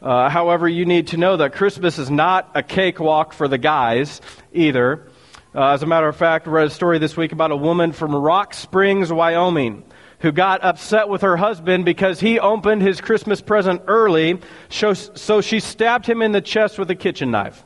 Uh, 0.00 0.28
however, 0.28 0.68
you 0.68 0.86
need 0.86 1.08
to 1.08 1.16
know 1.16 1.36
that 1.36 1.52
Christmas 1.52 1.98
is 1.98 2.08
not 2.08 2.52
a 2.54 2.62
cakewalk 2.62 3.32
for 3.32 3.48
the 3.48 3.58
guys 3.58 4.20
either. 4.52 5.08
Uh, 5.52 5.70
as 5.70 5.82
a 5.82 5.86
matter 5.86 6.06
of 6.06 6.14
fact, 6.14 6.46
I 6.46 6.52
read 6.52 6.68
a 6.68 6.70
story 6.70 7.00
this 7.00 7.16
week 7.16 7.32
about 7.32 7.50
a 7.50 7.56
woman 7.56 7.90
from 7.90 8.14
Rock 8.14 8.54
Springs, 8.54 9.12
Wyoming, 9.12 9.82
who 10.20 10.30
got 10.30 10.62
upset 10.62 11.08
with 11.08 11.22
her 11.22 11.36
husband 11.36 11.84
because 11.84 12.20
he 12.20 12.38
opened 12.38 12.82
his 12.82 13.00
Christmas 13.00 13.40
present 13.40 13.82
early, 13.88 14.38
so 14.68 15.40
she 15.40 15.58
stabbed 15.58 16.06
him 16.06 16.22
in 16.22 16.30
the 16.30 16.40
chest 16.40 16.78
with 16.78 16.88
a 16.88 16.94
kitchen 16.94 17.32
knife. 17.32 17.64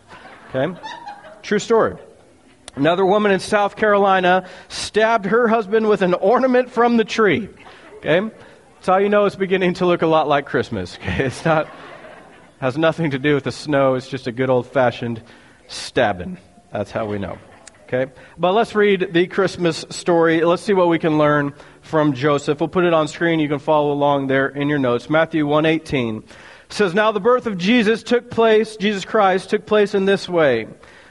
Okay? 0.48 0.74
True 1.42 1.58
story. 1.58 1.98
Another 2.76 3.06
woman 3.06 3.30
in 3.32 3.40
South 3.40 3.76
Carolina 3.76 4.48
stabbed 4.68 5.26
her 5.26 5.46
husband 5.48 5.88
with 5.88 6.02
an 6.02 6.14
ornament 6.14 6.70
from 6.70 6.96
the 6.96 7.04
tree. 7.04 7.48
Okay? 7.98 8.20
That's 8.74 8.86
how 8.86 8.98
you 8.98 9.08
know 9.08 9.26
it's 9.26 9.36
beginning 9.36 9.74
to 9.74 9.86
look 9.86 10.02
a 10.02 10.06
lot 10.06 10.28
like 10.28 10.46
Christmas. 10.46 10.98
Okay? 11.02 11.24
It's 11.26 11.44
not 11.44 11.68
has 12.60 12.78
nothing 12.78 13.10
to 13.10 13.18
do 13.18 13.34
with 13.34 13.44
the 13.44 13.52
snow, 13.52 13.94
it's 13.94 14.08
just 14.08 14.26
a 14.26 14.32
good 14.32 14.48
old 14.48 14.66
fashioned 14.66 15.22
stabbing. 15.68 16.38
That's 16.72 16.90
how 16.90 17.06
we 17.06 17.18
know. 17.18 17.38
Okay? 17.82 18.10
But 18.38 18.52
let's 18.52 18.74
read 18.74 19.12
the 19.12 19.26
Christmas 19.26 19.84
story. 19.90 20.42
Let's 20.42 20.62
see 20.62 20.72
what 20.72 20.88
we 20.88 20.98
can 20.98 21.18
learn 21.18 21.52
from 21.82 22.14
Joseph. 22.14 22.60
We'll 22.60 22.68
put 22.68 22.84
it 22.84 22.94
on 22.94 23.06
screen. 23.08 23.38
You 23.38 23.48
can 23.48 23.58
follow 23.58 23.92
along 23.92 24.28
there 24.28 24.48
in 24.48 24.68
your 24.68 24.78
notes. 24.78 25.10
Matthew 25.10 25.46
118 25.46 26.24
says, 26.70 26.94
Now 26.94 27.12
the 27.12 27.20
birth 27.20 27.46
of 27.46 27.58
Jesus 27.58 28.02
took 28.02 28.30
place, 28.30 28.76
Jesus 28.76 29.04
Christ 29.04 29.50
took 29.50 29.66
place 29.66 29.94
in 29.94 30.06
this 30.06 30.28
way. 30.28 30.66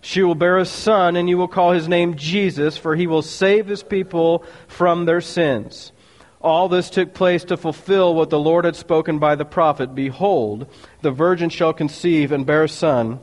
She 0.00 0.22
will 0.22 0.34
bear 0.34 0.58
a 0.58 0.64
son, 0.64 1.16
and 1.16 1.28
you 1.28 1.36
will 1.38 1.48
call 1.48 1.72
his 1.72 1.88
name 1.88 2.16
Jesus, 2.16 2.76
for 2.76 2.94
he 2.94 3.06
will 3.06 3.22
save 3.22 3.66
his 3.66 3.82
people 3.82 4.44
from 4.66 5.04
their 5.04 5.20
sins. 5.20 5.92
All 6.40 6.68
this 6.68 6.88
took 6.90 7.14
place 7.14 7.44
to 7.44 7.56
fulfill 7.56 8.14
what 8.14 8.30
the 8.30 8.38
Lord 8.38 8.64
had 8.64 8.76
spoken 8.76 9.18
by 9.18 9.34
the 9.34 9.44
prophet 9.44 9.94
Behold, 9.94 10.66
the 11.02 11.10
virgin 11.10 11.50
shall 11.50 11.72
conceive 11.72 12.30
and 12.30 12.46
bear 12.46 12.64
a 12.64 12.68
son, 12.68 13.18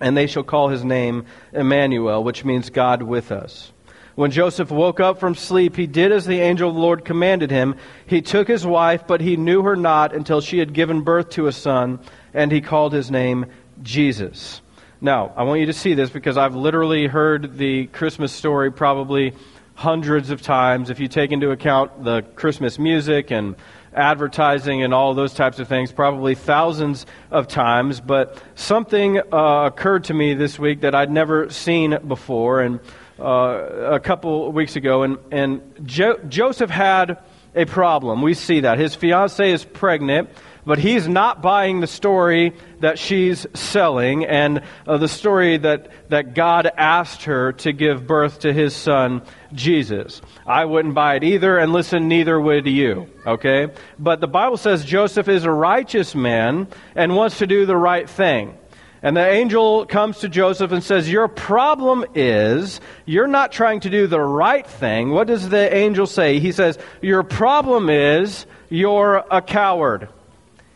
and 0.00 0.16
they 0.16 0.26
shall 0.26 0.42
call 0.42 0.68
his 0.68 0.84
name 0.84 1.24
Emmanuel, 1.52 2.22
which 2.22 2.44
means 2.44 2.68
God 2.68 3.02
with 3.02 3.32
us. 3.32 3.72
When 4.14 4.30
Joseph 4.30 4.70
woke 4.70 5.00
up 5.00 5.18
from 5.18 5.34
sleep, 5.34 5.76
he 5.76 5.86
did 5.86 6.12
as 6.12 6.26
the 6.26 6.40
angel 6.40 6.68
of 6.68 6.74
the 6.74 6.80
Lord 6.80 7.04
commanded 7.04 7.50
him. 7.50 7.76
He 8.06 8.20
took 8.20 8.46
his 8.46 8.66
wife, 8.66 9.06
but 9.06 9.22
he 9.22 9.38
knew 9.38 9.62
her 9.62 9.76
not 9.76 10.14
until 10.14 10.42
she 10.42 10.58
had 10.58 10.74
given 10.74 11.00
birth 11.00 11.30
to 11.30 11.46
a 11.46 11.52
son 11.52 11.98
and 12.34 12.52
he 12.52 12.60
called 12.60 12.92
his 12.92 13.10
name 13.10 13.46
Jesus. 13.82 14.60
Now, 15.04 15.32
I 15.34 15.42
want 15.42 15.58
you 15.58 15.66
to 15.66 15.72
see 15.72 15.94
this 15.94 16.10
because 16.10 16.36
I've 16.36 16.54
literally 16.54 17.08
heard 17.08 17.58
the 17.58 17.88
Christmas 17.88 18.30
story 18.30 18.70
probably 18.70 19.34
hundreds 19.74 20.30
of 20.30 20.42
times. 20.42 20.90
If 20.90 21.00
you 21.00 21.08
take 21.08 21.32
into 21.32 21.50
account 21.50 22.04
the 22.04 22.22
Christmas 22.22 22.78
music 22.78 23.32
and 23.32 23.56
advertising 23.92 24.84
and 24.84 24.94
all 24.94 25.12
those 25.14 25.34
types 25.34 25.58
of 25.58 25.66
things, 25.66 25.90
probably 25.90 26.36
thousands 26.36 27.04
of 27.32 27.48
times. 27.48 28.00
But 28.00 28.40
something 28.54 29.18
uh, 29.18 29.64
occurred 29.66 30.04
to 30.04 30.14
me 30.14 30.34
this 30.34 30.56
week 30.56 30.82
that 30.82 30.94
I'd 30.94 31.10
never 31.10 31.50
seen 31.50 31.98
before, 32.06 32.60
and 32.60 32.78
uh, 33.18 33.94
a 33.94 33.98
couple 33.98 34.52
weeks 34.52 34.76
ago, 34.76 35.02
and, 35.02 35.18
and 35.32 35.62
jo- 35.84 36.20
Joseph 36.28 36.70
had 36.70 37.18
a 37.56 37.64
problem. 37.64 38.22
We 38.22 38.34
see 38.34 38.60
that 38.60 38.78
his 38.78 38.94
fiancee 38.94 39.50
is 39.50 39.64
pregnant 39.64 40.30
but 40.64 40.78
he's 40.78 41.08
not 41.08 41.42
buying 41.42 41.80
the 41.80 41.86
story 41.86 42.52
that 42.80 42.98
she's 42.98 43.46
selling 43.54 44.24
and 44.24 44.62
uh, 44.86 44.96
the 44.96 45.08
story 45.08 45.56
that, 45.58 45.90
that 46.10 46.34
God 46.34 46.70
asked 46.76 47.24
her 47.24 47.52
to 47.52 47.72
give 47.72 48.06
birth 48.06 48.40
to 48.40 48.52
his 48.52 48.74
son, 48.74 49.22
Jesus. 49.52 50.20
I 50.46 50.64
wouldn't 50.64 50.94
buy 50.94 51.16
it 51.16 51.24
either, 51.24 51.58
and 51.58 51.72
listen, 51.72 52.08
neither 52.08 52.40
would 52.40 52.66
you, 52.66 53.08
okay? 53.26 53.68
But 53.98 54.20
the 54.20 54.28
Bible 54.28 54.56
says 54.56 54.84
Joseph 54.84 55.28
is 55.28 55.44
a 55.44 55.50
righteous 55.50 56.14
man 56.14 56.68
and 56.94 57.16
wants 57.16 57.38
to 57.38 57.46
do 57.46 57.66
the 57.66 57.76
right 57.76 58.08
thing. 58.08 58.56
And 59.04 59.16
the 59.16 59.28
angel 59.28 59.84
comes 59.84 60.20
to 60.20 60.28
Joseph 60.28 60.70
and 60.70 60.82
says, 60.82 61.10
Your 61.10 61.26
problem 61.26 62.04
is 62.14 62.80
you're 63.04 63.26
not 63.26 63.50
trying 63.50 63.80
to 63.80 63.90
do 63.90 64.06
the 64.06 64.20
right 64.20 64.64
thing. 64.64 65.10
What 65.10 65.26
does 65.26 65.48
the 65.48 65.74
angel 65.74 66.06
say? 66.06 66.38
He 66.38 66.52
says, 66.52 66.78
Your 67.00 67.24
problem 67.24 67.90
is 67.90 68.46
you're 68.68 69.24
a 69.28 69.42
coward. 69.42 70.08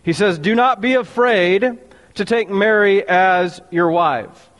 He 0.06 0.12
says, 0.12 0.38
Do 0.38 0.54
not 0.54 0.80
be 0.80 0.94
afraid 0.94 1.78
to 2.14 2.24
take 2.24 2.48
Mary 2.48 3.06
as 3.06 3.60
your 3.72 3.90
wife. 3.90 4.50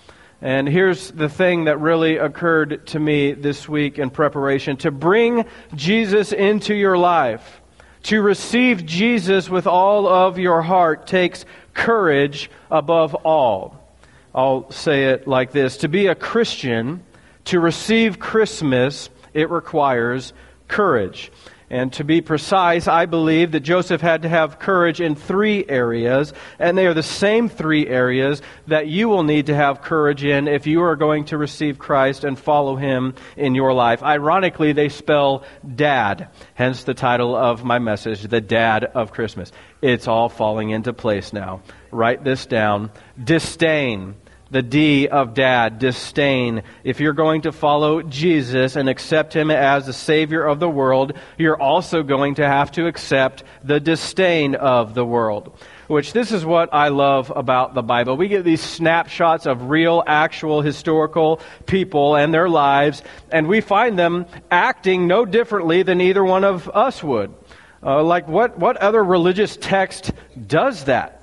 And 0.42 0.68
here's 0.68 1.12
the 1.12 1.28
thing 1.28 1.66
that 1.66 1.78
really 1.78 2.16
occurred 2.16 2.88
to 2.88 2.98
me 2.98 3.30
this 3.30 3.68
week 3.68 4.00
in 4.00 4.10
preparation 4.10 4.76
to 4.78 4.90
bring 4.90 5.44
Jesus 5.72 6.32
into 6.32 6.74
your 6.74 6.98
life, 6.98 7.62
to 8.02 8.20
receive 8.20 8.84
Jesus 8.86 9.48
with 9.48 9.68
all 9.68 10.08
of 10.08 10.36
your 10.36 10.62
heart 10.62 11.06
takes 11.06 11.44
courage 11.74 12.50
above 12.68 13.14
all. 13.14 13.96
I'll 14.34 14.68
say 14.72 15.10
it 15.10 15.28
like 15.28 15.52
this 15.52 15.76
To 15.76 15.88
be 15.88 16.08
a 16.08 16.16
Christian, 16.16 17.04
to 17.44 17.60
receive 17.60 18.18
Christmas, 18.18 19.10
it 19.32 19.48
requires 19.48 20.32
courage. 20.66 21.30
And 21.68 21.92
to 21.94 22.04
be 22.04 22.20
precise, 22.20 22.86
I 22.86 23.06
believe 23.06 23.52
that 23.52 23.60
Joseph 23.60 24.00
had 24.00 24.22
to 24.22 24.28
have 24.28 24.60
courage 24.60 25.00
in 25.00 25.16
three 25.16 25.64
areas, 25.68 26.32
and 26.60 26.78
they 26.78 26.86
are 26.86 26.94
the 26.94 27.02
same 27.02 27.48
three 27.48 27.88
areas 27.88 28.40
that 28.68 28.86
you 28.86 29.08
will 29.08 29.24
need 29.24 29.46
to 29.46 29.54
have 29.54 29.82
courage 29.82 30.24
in 30.24 30.46
if 30.46 30.68
you 30.68 30.82
are 30.82 30.94
going 30.94 31.24
to 31.26 31.38
receive 31.38 31.78
Christ 31.78 32.22
and 32.22 32.38
follow 32.38 32.76
him 32.76 33.14
in 33.36 33.56
your 33.56 33.72
life. 33.72 34.02
Ironically, 34.02 34.74
they 34.74 34.88
spell 34.88 35.42
dad, 35.74 36.28
hence 36.54 36.84
the 36.84 36.94
title 36.94 37.34
of 37.34 37.64
my 37.64 37.80
message, 37.80 38.22
The 38.22 38.40
Dad 38.40 38.84
of 38.84 39.10
Christmas. 39.10 39.50
It's 39.82 40.06
all 40.06 40.28
falling 40.28 40.70
into 40.70 40.92
place 40.92 41.32
now. 41.32 41.62
Write 41.90 42.22
this 42.22 42.46
down. 42.46 42.92
Disdain 43.22 44.14
the 44.50 44.62
D 44.62 45.08
of 45.08 45.34
dad, 45.34 45.78
disdain. 45.78 46.62
If 46.84 47.00
you're 47.00 47.12
going 47.12 47.42
to 47.42 47.52
follow 47.52 48.02
Jesus 48.02 48.76
and 48.76 48.88
accept 48.88 49.34
him 49.34 49.50
as 49.50 49.86
the 49.86 49.92
Savior 49.92 50.44
of 50.44 50.60
the 50.60 50.70
world, 50.70 51.14
you're 51.36 51.60
also 51.60 52.02
going 52.02 52.36
to 52.36 52.46
have 52.46 52.70
to 52.72 52.86
accept 52.86 53.42
the 53.64 53.80
disdain 53.80 54.54
of 54.54 54.94
the 54.94 55.04
world. 55.04 55.58
Which 55.88 56.12
this 56.12 56.32
is 56.32 56.44
what 56.44 56.72
I 56.72 56.88
love 56.88 57.32
about 57.34 57.74
the 57.74 57.82
Bible. 57.82 58.16
We 58.16 58.28
get 58.28 58.44
these 58.44 58.62
snapshots 58.62 59.46
of 59.46 59.68
real, 59.68 60.02
actual, 60.06 60.60
historical 60.60 61.40
people 61.66 62.16
and 62.16 62.32
their 62.32 62.48
lives, 62.48 63.02
and 63.30 63.48
we 63.48 63.60
find 63.60 63.98
them 63.98 64.26
acting 64.50 65.06
no 65.06 65.24
differently 65.24 65.82
than 65.82 66.00
either 66.00 66.24
one 66.24 66.44
of 66.44 66.68
us 66.68 67.02
would. 67.02 67.34
Uh, 67.82 68.02
like, 68.02 68.26
what, 68.26 68.58
what 68.58 68.76
other 68.78 69.02
religious 69.02 69.56
text 69.56 70.12
does 70.46 70.84
that? 70.84 71.22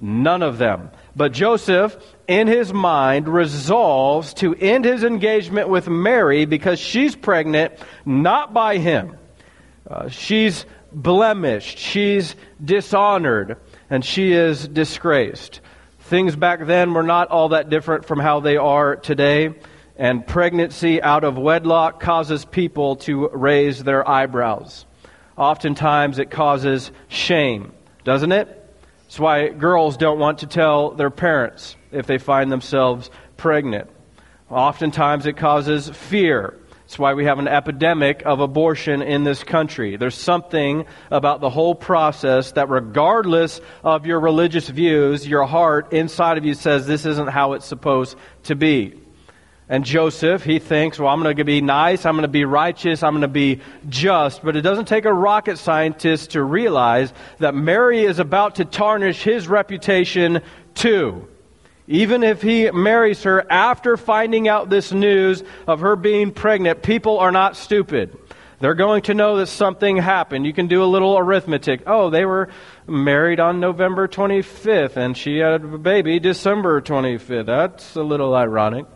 None 0.00 0.42
of 0.42 0.58
them. 0.58 0.90
But 1.16 1.32
Joseph, 1.32 1.96
in 2.26 2.48
his 2.48 2.72
mind, 2.72 3.28
resolves 3.28 4.34
to 4.34 4.54
end 4.54 4.84
his 4.84 5.04
engagement 5.04 5.68
with 5.68 5.88
Mary 5.88 6.44
because 6.44 6.80
she's 6.80 7.14
pregnant, 7.14 7.74
not 8.04 8.52
by 8.52 8.78
him. 8.78 9.16
Uh, 9.88 10.08
she's 10.08 10.66
blemished, 10.92 11.78
she's 11.78 12.34
dishonored, 12.64 13.58
and 13.90 14.04
she 14.04 14.32
is 14.32 14.66
disgraced. 14.66 15.60
Things 16.00 16.36
back 16.36 16.66
then 16.66 16.94
were 16.94 17.02
not 17.02 17.28
all 17.28 17.50
that 17.50 17.70
different 17.70 18.06
from 18.06 18.18
how 18.18 18.40
they 18.40 18.56
are 18.56 18.96
today, 18.96 19.54
and 19.96 20.26
pregnancy 20.26 21.00
out 21.00 21.22
of 21.22 21.38
wedlock 21.38 22.00
causes 22.00 22.44
people 22.44 22.96
to 22.96 23.28
raise 23.28 23.84
their 23.84 24.06
eyebrows. 24.08 24.84
Oftentimes 25.36 26.18
it 26.18 26.30
causes 26.30 26.90
shame, 27.08 27.72
doesn't 28.02 28.32
it? 28.32 28.63
That's 29.14 29.20
why 29.20 29.48
girls 29.50 29.96
don't 29.96 30.18
want 30.18 30.40
to 30.40 30.48
tell 30.48 30.90
their 30.90 31.08
parents 31.08 31.76
if 31.92 32.04
they 32.08 32.18
find 32.18 32.50
themselves 32.50 33.12
pregnant. 33.36 33.88
Oftentimes 34.50 35.26
it 35.26 35.36
causes 35.36 35.88
fear. 35.88 36.58
That's 36.80 36.98
why 36.98 37.14
we 37.14 37.26
have 37.26 37.38
an 37.38 37.46
epidemic 37.46 38.22
of 38.26 38.40
abortion 38.40 39.02
in 39.02 39.22
this 39.22 39.44
country. 39.44 39.96
There's 39.96 40.16
something 40.16 40.84
about 41.12 41.40
the 41.40 41.48
whole 41.48 41.76
process 41.76 42.50
that, 42.52 42.68
regardless 42.68 43.60
of 43.84 44.04
your 44.04 44.18
religious 44.18 44.68
views, 44.68 45.24
your 45.28 45.44
heart 45.44 45.92
inside 45.92 46.36
of 46.36 46.44
you 46.44 46.54
says 46.54 46.84
this 46.84 47.06
isn't 47.06 47.28
how 47.28 47.52
it's 47.52 47.66
supposed 47.66 48.16
to 48.42 48.56
be. 48.56 49.00
And 49.68 49.84
Joseph, 49.84 50.44
he 50.44 50.58
thinks, 50.58 50.98
well, 50.98 51.08
I'm 51.08 51.22
going 51.22 51.36
to 51.36 51.44
be 51.44 51.62
nice, 51.62 52.04
I'm 52.04 52.14
going 52.14 52.22
to 52.22 52.28
be 52.28 52.44
righteous, 52.44 53.02
I'm 53.02 53.12
going 53.12 53.22
to 53.22 53.28
be 53.28 53.60
just. 53.88 54.42
But 54.42 54.56
it 54.56 54.60
doesn't 54.60 54.88
take 54.88 55.06
a 55.06 55.12
rocket 55.12 55.58
scientist 55.58 56.32
to 56.32 56.42
realize 56.42 57.12
that 57.38 57.54
Mary 57.54 58.04
is 58.04 58.18
about 58.18 58.56
to 58.56 58.66
tarnish 58.66 59.22
his 59.22 59.48
reputation 59.48 60.42
too. 60.74 61.28
Even 61.86 62.22
if 62.22 62.42
he 62.42 62.70
marries 62.70 63.22
her 63.22 63.50
after 63.50 63.96
finding 63.96 64.48
out 64.48 64.68
this 64.68 64.92
news 64.92 65.42
of 65.66 65.80
her 65.80 65.96
being 65.96 66.32
pregnant, 66.32 66.82
people 66.82 67.18
are 67.18 67.32
not 67.32 67.56
stupid. 67.56 68.18
They're 68.60 68.74
going 68.74 69.02
to 69.02 69.14
know 69.14 69.36
that 69.36 69.46
something 69.46 69.96
happened. 69.96 70.46
You 70.46 70.52
can 70.52 70.68
do 70.68 70.82
a 70.82 70.86
little 70.86 71.18
arithmetic. 71.18 71.82
Oh, 71.86 72.08
they 72.08 72.24
were 72.24 72.48
married 72.86 73.40
on 73.40 73.60
November 73.60 74.08
25th 74.08 74.96
and 74.96 75.16
she 75.16 75.38
had 75.38 75.62
a 75.62 75.78
baby 75.78 76.20
December 76.20 76.80
25th. 76.80 77.46
That's 77.46 77.96
a 77.96 78.02
little 78.02 78.34
ironic. 78.34 78.86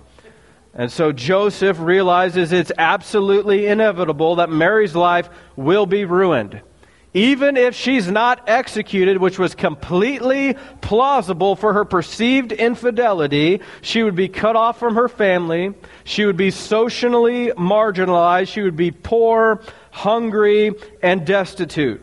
And 0.79 0.91
so 0.91 1.13
Joseph 1.13 1.79
realizes 1.79 2.53
it's 2.53 2.73
absolutely 2.79 3.67
inevitable 3.67 4.37
that 4.37 4.49
Mary's 4.49 4.97
life 4.97 5.29
will 5.57 5.85
be 5.85 6.07
ruined 6.07 6.63
even 7.15 7.57
if 7.57 7.75
she's 7.75 8.09
not 8.11 8.49
executed, 8.49 9.19
which 9.19 9.39
was 9.39 9.55
completely 9.55 10.55
plausible 10.81 11.57
for 11.57 11.73
her 11.73 11.85
perceived 11.85 12.53
infidelity, 12.53 13.61
she 13.81 14.03
would 14.03 14.15
be 14.15 14.29
cut 14.29 14.57
off 14.57 14.79
from 14.79 14.95
her 14.95 15.09
family. 15.09 15.75
She 16.05 16.27
would 16.27 16.37
be 16.37 16.51
socially 16.51 17.49
marginalized. 17.49 18.49
She 18.49 18.63
would 18.63 18.77
be 18.77 18.91
poor, 18.91 19.61
hungry, 19.91 20.73
and 21.03 21.27
destitute. 21.27 22.03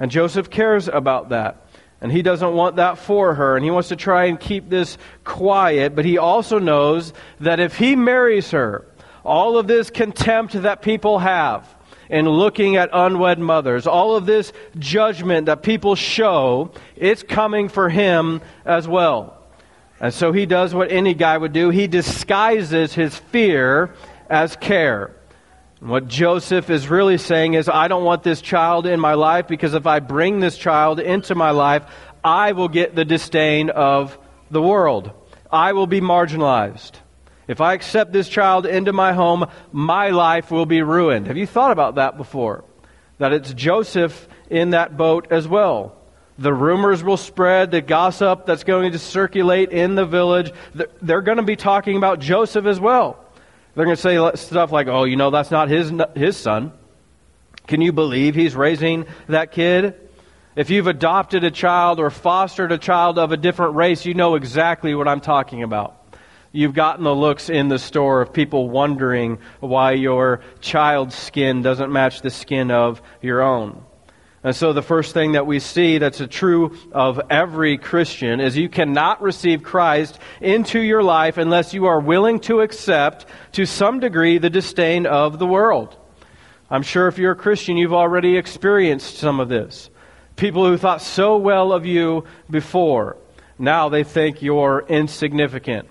And 0.00 0.10
Joseph 0.10 0.50
cares 0.50 0.88
about 0.88 1.28
that. 1.28 1.61
And 2.02 2.12
he 2.12 2.20
doesn't 2.20 2.52
want 2.52 2.76
that 2.76 2.98
for 2.98 3.34
her. 3.34 3.56
And 3.56 3.64
he 3.64 3.70
wants 3.70 3.88
to 3.88 3.96
try 3.96 4.26
and 4.26 4.38
keep 4.38 4.68
this 4.68 4.98
quiet. 5.24 5.96
But 5.96 6.04
he 6.04 6.18
also 6.18 6.58
knows 6.58 7.14
that 7.40 7.60
if 7.60 7.78
he 7.78 7.96
marries 7.96 8.50
her, 8.50 8.84
all 9.24 9.56
of 9.56 9.66
this 9.66 9.88
contempt 9.88 10.60
that 10.60 10.82
people 10.82 11.20
have, 11.20 11.66
in 12.12 12.28
looking 12.28 12.76
at 12.76 12.90
unwed 12.92 13.38
mothers. 13.38 13.86
All 13.86 14.14
of 14.14 14.26
this 14.26 14.52
judgment 14.78 15.46
that 15.46 15.62
people 15.62 15.94
show, 15.94 16.70
it's 16.94 17.22
coming 17.22 17.68
for 17.70 17.88
him 17.88 18.42
as 18.66 18.86
well. 18.86 19.38
And 19.98 20.12
so 20.12 20.30
he 20.30 20.44
does 20.44 20.74
what 20.74 20.92
any 20.92 21.14
guy 21.14 21.38
would 21.38 21.52
do 21.52 21.70
he 21.70 21.86
disguises 21.86 22.92
his 22.92 23.16
fear 23.16 23.94
as 24.28 24.56
care. 24.56 25.16
And 25.82 25.90
what 25.90 26.06
Joseph 26.06 26.70
is 26.70 26.88
really 26.88 27.18
saying 27.18 27.54
is, 27.54 27.68
I 27.68 27.88
don't 27.88 28.04
want 28.04 28.22
this 28.22 28.40
child 28.40 28.86
in 28.86 29.00
my 29.00 29.14
life 29.14 29.48
because 29.48 29.74
if 29.74 29.84
I 29.84 29.98
bring 29.98 30.38
this 30.38 30.56
child 30.56 31.00
into 31.00 31.34
my 31.34 31.50
life, 31.50 31.82
I 32.22 32.52
will 32.52 32.68
get 32.68 32.94
the 32.94 33.04
disdain 33.04 33.68
of 33.68 34.16
the 34.48 34.62
world. 34.62 35.10
I 35.50 35.72
will 35.72 35.88
be 35.88 36.00
marginalized. 36.00 36.92
If 37.48 37.60
I 37.60 37.72
accept 37.72 38.12
this 38.12 38.28
child 38.28 38.64
into 38.64 38.92
my 38.92 39.12
home, 39.12 39.50
my 39.72 40.10
life 40.10 40.52
will 40.52 40.66
be 40.66 40.82
ruined. 40.82 41.26
Have 41.26 41.36
you 41.36 41.48
thought 41.48 41.72
about 41.72 41.96
that 41.96 42.16
before? 42.16 42.62
That 43.18 43.32
it's 43.32 43.52
Joseph 43.52 44.28
in 44.48 44.70
that 44.70 44.96
boat 44.96 45.32
as 45.32 45.48
well. 45.48 45.96
The 46.38 46.54
rumors 46.54 47.02
will 47.02 47.16
spread, 47.16 47.72
the 47.72 47.80
gossip 47.80 48.46
that's 48.46 48.62
going 48.62 48.92
to 48.92 49.00
circulate 49.00 49.72
in 49.72 49.96
the 49.96 50.06
village, 50.06 50.52
they're 51.02 51.22
going 51.22 51.38
to 51.38 51.42
be 51.42 51.56
talking 51.56 51.96
about 51.96 52.20
Joseph 52.20 52.66
as 52.66 52.78
well. 52.78 53.21
They're 53.74 53.84
going 53.84 53.96
to 53.96 54.02
say 54.02 54.36
stuff 54.36 54.70
like, 54.70 54.86
oh, 54.86 55.04
you 55.04 55.16
know, 55.16 55.30
that's 55.30 55.50
not 55.50 55.68
his, 55.68 55.92
his 56.14 56.36
son. 56.36 56.72
Can 57.66 57.80
you 57.80 57.92
believe 57.92 58.34
he's 58.34 58.54
raising 58.54 59.06
that 59.28 59.52
kid? 59.52 59.94
If 60.54 60.68
you've 60.68 60.86
adopted 60.86 61.44
a 61.44 61.50
child 61.50 61.98
or 61.98 62.10
fostered 62.10 62.72
a 62.72 62.78
child 62.78 63.18
of 63.18 63.32
a 63.32 63.36
different 63.38 63.74
race, 63.74 64.04
you 64.04 64.12
know 64.12 64.34
exactly 64.34 64.94
what 64.94 65.08
I'm 65.08 65.20
talking 65.20 65.62
about. 65.62 65.98
You've 66.52 66.74
gotten 66.74 67.04
the 67.04 67.14
looks 67.14 67.48
in 67.48 67.68
the 67.68 67.78
store 67.78 68.20
of 68.20 68.34
people 68.34 68.68
wondering 68.68 69.38
why 69.60 69.92
your 69.92 70.40
child's 70.60 71.14
skin 71.14 71.62
doesn't 71.62 71.90
match 71.90 72.20
the 72.20 72.28
skin 72.28 72.70
of 72.70 73.00
your 73.22 73.40
own. 73.40 73.82
And 74.44 74.56
so 74.56 74.72
the 74.72 74.82
first 74.82 75.14
thing 75.14 75.32
that 75.32 75.46
we 75.46 75.60
see 75.60 75.98
that's 75.98 76.20
a 76.20 76.26
true 76.26 76.76
of 76.90 77.20
every 77.30 77.78
Christian 77.78 78.40
is 78.40 78.56
you 78.56 78.68
cannot 78.68 79.22
receive 79.22 79.62
Christ 79.62 80.18
into 80.40 80.80
your 80.80 81.02
life 81.02 81.38
unless 81.38 81.72
you 81.72 81.86
are 81.86 82.00
willing 82.00 82.40
to 82.40 82.60
accept 82.60 83.26
to 83.52 83.66
some 83.66 84.00
degree 84.00 84.38
the 84.38 84.50
disdain 84.50 85.06
of 85.06 85.38
the 85.38 85.46
world. 85.46 85.96
I'm 86.68 86.82
sure 86.82 87.06
if 87.06 87.18
you're 87.18 87.32
a 87.32 87.36
Christian, 87.36 87.76
you've 87.76 87.92
already 87.92 88.36
experienced 88.36 89.18
some 89.18 89.38
of 89.38 89.48
this. 89.48 89.90
People 90.34 90.66
who 90.66 90.76
thought 90.76 91.02
so 91.02 91.36
well 91.36 91.72
of 91.72 91.86
you 91.86 92.24
before, 92.50 93.18
now 93.58 93.90
they 93.90 94.02
think 94.02 94.42
you're 94.42 94.84
insignificant 94.88 95.88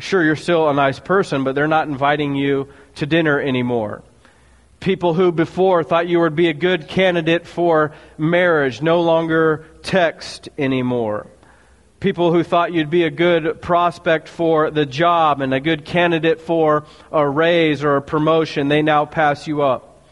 sure, 0.00 0.22
you're 0.22 0.36
still 0.36 0.68
a 0.68 0.74
nice 0.74 0.98
person, 0.98 1.44
but 1.44 1.54
they're 1.54 1.68
not 1.68 1.88
inviting 1.88 2.34
you 2.34 2.68
to 2.96 3.06
dinner 3.06 3.40
anymore. 3.40 4.02
People 4.80 5.12
who 5.12 5.30
before 5.30 5.84
thought 5.84 6.08
you 6.08 6.20
would 6.20 6.34
be 6.34 6.48
a 6.48 6.54
good 6.54 6.88
candidate 6.88 7.46
for 7.46 7.92
marriage 8.16 8.80
no 8.80 9.02
longer 9.02 9.66
text 9.82 10.48
anymore. 10.56 11.26
People 12.00 12.32
who 12.32 12.42
thought 12.42 12.72
you'd 12.72 12.88
be 12.88 13.04
a 13.04 13.10
good 13.10 13.60
prospect 13.60 14.26
for 14.26 14.70
the 14.70 14.86
job 14.86 15.42
and 15.42 15.52
a 15.52 15.60
good 15.60 15.84
candidate 15.84 16.40
for 16.40 16.86
a 17.12 17.28
raise 17.28 17.84
or 17.84 17.96
a 17.96 18.02
promotion, 18.02 18.68
they 18.68 18.80
now 18.80 19.04
pass 19.04 19.46
you 19.46 19.60
up. 19.60 20.02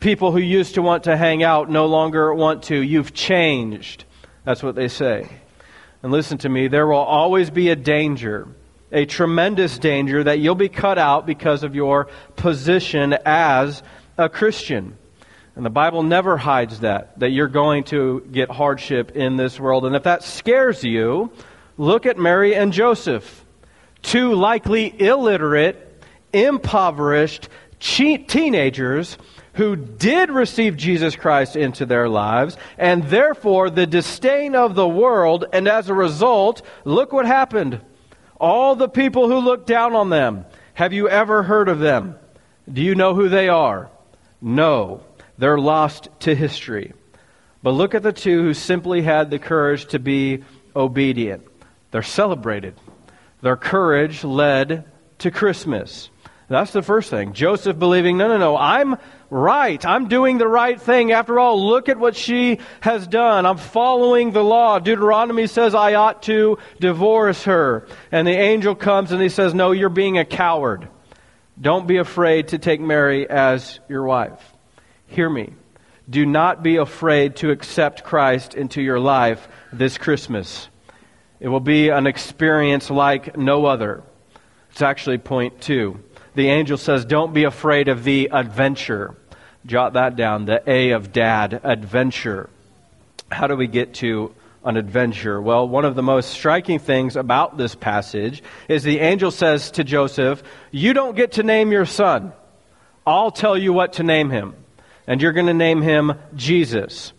People 0.00 0.32
who 0.32 0.38
used 0.38 0.76
to 0.76 0.82
want 0.82 1.04
to 1.04 1.14
hang 1.14 1.42
out 1.42 1.70
no 1.70 1.84
longer 1.84 2.32
want 2.32 2.62
to. 2.64 2.76
You've 2.76 3.12
changed. 3.12 4.04
That's 4.44 4.62
what 4.62 4.74
they 4.74 4.88
say. 4.88 5.28
And 6.02 6.10
listen 6.10 6.38
to 6.38 6.48
me, 6.48 6.68
there 6.68 6.86
will 6.86 6.96
always 6.96 7.50
be 7.50 7.68
a 7.68 7.76
danger 7.76 8.48
a 8.90 9.04
tremendous 9.04 9.78
danger 9.78 10.24
that 10.24 10.38
you'll 10.38 10.54
be 10.54 10.68
cut 10.68 10.98
out 10.98 11.26
because 11.26 11.62
of 11.62 11.74
your 11.74 12.08
position 12.36 13.14
as 13.24 13.82
a 14.18 14.28
Christian. 14.28 14.98
And 15.56 15.64
the 15.64 15.70
Bible 15.70 16.02
never 16.02 16.36
hides 16.36 16.80
that, 16.80 17.18
that 17.20 17.30
you're 17.30 17.48
going 17.48 17.84
to 17.84 18.20
get 18.30 18.50
hardship 18.50 19.12
in 19.12 19.36
this 19.36 19.58
world. 19.58 19.86
And 19.86 19.96
if 19.96 20.02
that 20.02 20.22
scares 20.22 20.84
you, 20.84 21.32
look 21.76 22.06
at 22.06 22.18
Mary 22.18 22.54
and 22.54 22.72
Joseph. 22.72 23.44
Two 24.02 24.34
likely 24.34 24.94
illiterate, 25.00 26.04
impoverished 26.32 27.48
teenagers 27.80 29.18
who 29.54 29.74
did 29.74 30.30
receive 30.30 30.76
Jesus 30.76 31.16
Christ 31.16 31.56
into 31.56 31.84
their 31.84 32.08
lives, 32.08 32.56
and 32.76 33.02
therefore 33.04 33.70
the 33.70 33.86
disdain 33.86 34.54
of 34.54 34.76
the 34.76 34.86
world, 34.86 35.44
and 35.52 35.66
as 35.66 35.88
a 35.88 35.94
result, 35.94 36.62
look 36.84 37.12
what 37.12 37.26
happened. 37.26 37.80
All 38.40 38.76
the 38.76 38.88
people 38.88 39.28
who 39.28 39.38
looked 39.38 39.66
down 39.66 39.94
on 39.94 40.10
them, 40.10 40.44
have 40.74 40.92
you 40.92 41.08
ever 41.08 41.42
heard 41.42 41.68
of 41.68 41.80
them? 41.80 42.14
Do 42.72 42.82
you 42.82 42.94
know 42.94 43.14
who 43.14 43.28
they 43.28 43.48
are? 43.48 43.90
No. 44.40 45.02
They're 45.38 45.58
lost 45.58 46.08
to 46.20 46.34
history. 46.34 46.92
But 47.62 47.72
look 47.72 47.94
at 47.94 48.02
the 48.02 48.12
two 48.12 48.42
who 48.42 48.54
simply 48.54 49.02
had 49.02 49.30
the 49.30 49.38
courage 49.38 49.86
to 49.86 49.98
be 49.98 50.44
obedient. 50.74 51.44
They're 51.90 52.02
celebrated. 52.02 52.74
Their 53.40 53.56
courage 53.56 54.24
led 54.24 54.84
to 55.18 55.30
Christmas. 55.30 56.10
That's 56.48 56.72
the 56.72 56.82
first 56.82 57.10
thing. 57.10 57.34
Joseph 57.34 57.78
believing, 57.78 58.16
no, 58.16 58.28
no, 58.28 58.38
no, 58.38 58.56
I'm 58.56 58.96
right. 59.28 59.84
I'm 59.84 60.08
doing 60.08 60.38
the 60.38 60.48
right 60.48 60.80
thing. 60.80 61.12
After 61.12 61.38
all, 61.38 61.66
look 61.66 61.88
at 61.88 61.98
what 61.98 62.16
she 62.16 62.58
has 62.80 63.06
done. 63.06 63.44
I'm 63.44 63.58
following 63.58 64.32
the 64.32 64.42
law. 64.42 64.78
Deuteronomy 64.78 65.46
says 65.46 65.74
I 65.74 65.94
ought 65.94 66.22
to 66.24 66.58
divorce 66.80 67.44
her. 67.44 67.86
And 68.10 68.26
the 68.26 68.32
angel 68.32 68.74
comes 68.74 69.12
and 69.12 69.20
he 69.20 69.28
says, 69.28 69.52
no, 69.52 69.72
you're 69.72 69.90
being 69.90 70.16
a 70.16 70.24
coward. 70.24 70.88
Don't 71.60 71.86
be 71.86 71.96
afraid 71.96 72.48
to 72.48 72.58
take 72.58 72.80
Mary 72.80 73.28
as 73.28 73.80
your 73.88 74.04
wife. 74.04 74.52
Hear 75.06 75.28
me. 75.28 75.54
Do 76.08 76.24
not 76.24 76.62
be 76.62 76.76
afraid 76.76 77.36
to 77.36 77.50
accept 77.50 78.04
Christ 78.04 78.54
into 78.54 78.80
your 78.80 79.00
life 79.00 79.46
this 79.72 79.98
Christmas. 79.98 80.68
It 81.40 81.48
will 81.48 81.60
be 81.60 81.88
an 81.90 82.06
experience 82.06 82.90
like 82.90 83.36
no 83.36 83.66
other. 83.66 84.02
It's 84.70 84.82
actually 84.82 85.18
point 85.18 85.60
two 85.60 86.02
the 86.38 86.50
angel 86.50 86.76
says, 86.76 87.04
Don't 87.04 87.34
be 87.34 87.42
afraid 87.42 87.88
of 87.88 88.04
the 88.04 88.30
adventure. 88.32 89.16
Jot 89.66 89.94
that 89.94 90.14
down, 90.14 90.44
the 90.44 90.62
A 90.70 90.90
of 90.90 91.12
dad, 91.12 91.60
adventure. 91.64 92.48
How 93.28 93.48
do 93.48 93.56
we 93.56 93.66
get 93.66 93.94
to 93.94 94.32
an 94.64 94.76
adventure? 94.76 95.40
Well, 95.40 95.68
one 95.68 95.84
of 95.84 95.94
the 95.94 96.02
most 96.02 96.30
striking 96.30 96.78
things 96.78 97.16
about 97.16 97.56
this 97.56 97.74
passage 97.74 98.42
is 98.68 98.82
the 98.82 99.00
angel 99.00 99.30
says 99.30 99.70
to 99.72 99.84
Joseph, 99.84 100.42
You 100.70 100.92
don't 100.92 101.16
get 101.16 101.32
to 101.32 101.42
name 101.42 101.72
your 101.72 101.86
son. 101.86 102.32
I'll 103.06 103.30
tell 103.30 103.56
you 103.56 103.72
what 103.72 103.94
to 103.94 104.02
name 104.02 104.30
him. 104.30 104.54
And 105.06 105.22
you're 105.22 105.32
going 105.32 105.46
to 105.46 105.54
name 105.54 105.80
him 105.80 106.12
Jesus. 106.34 107.12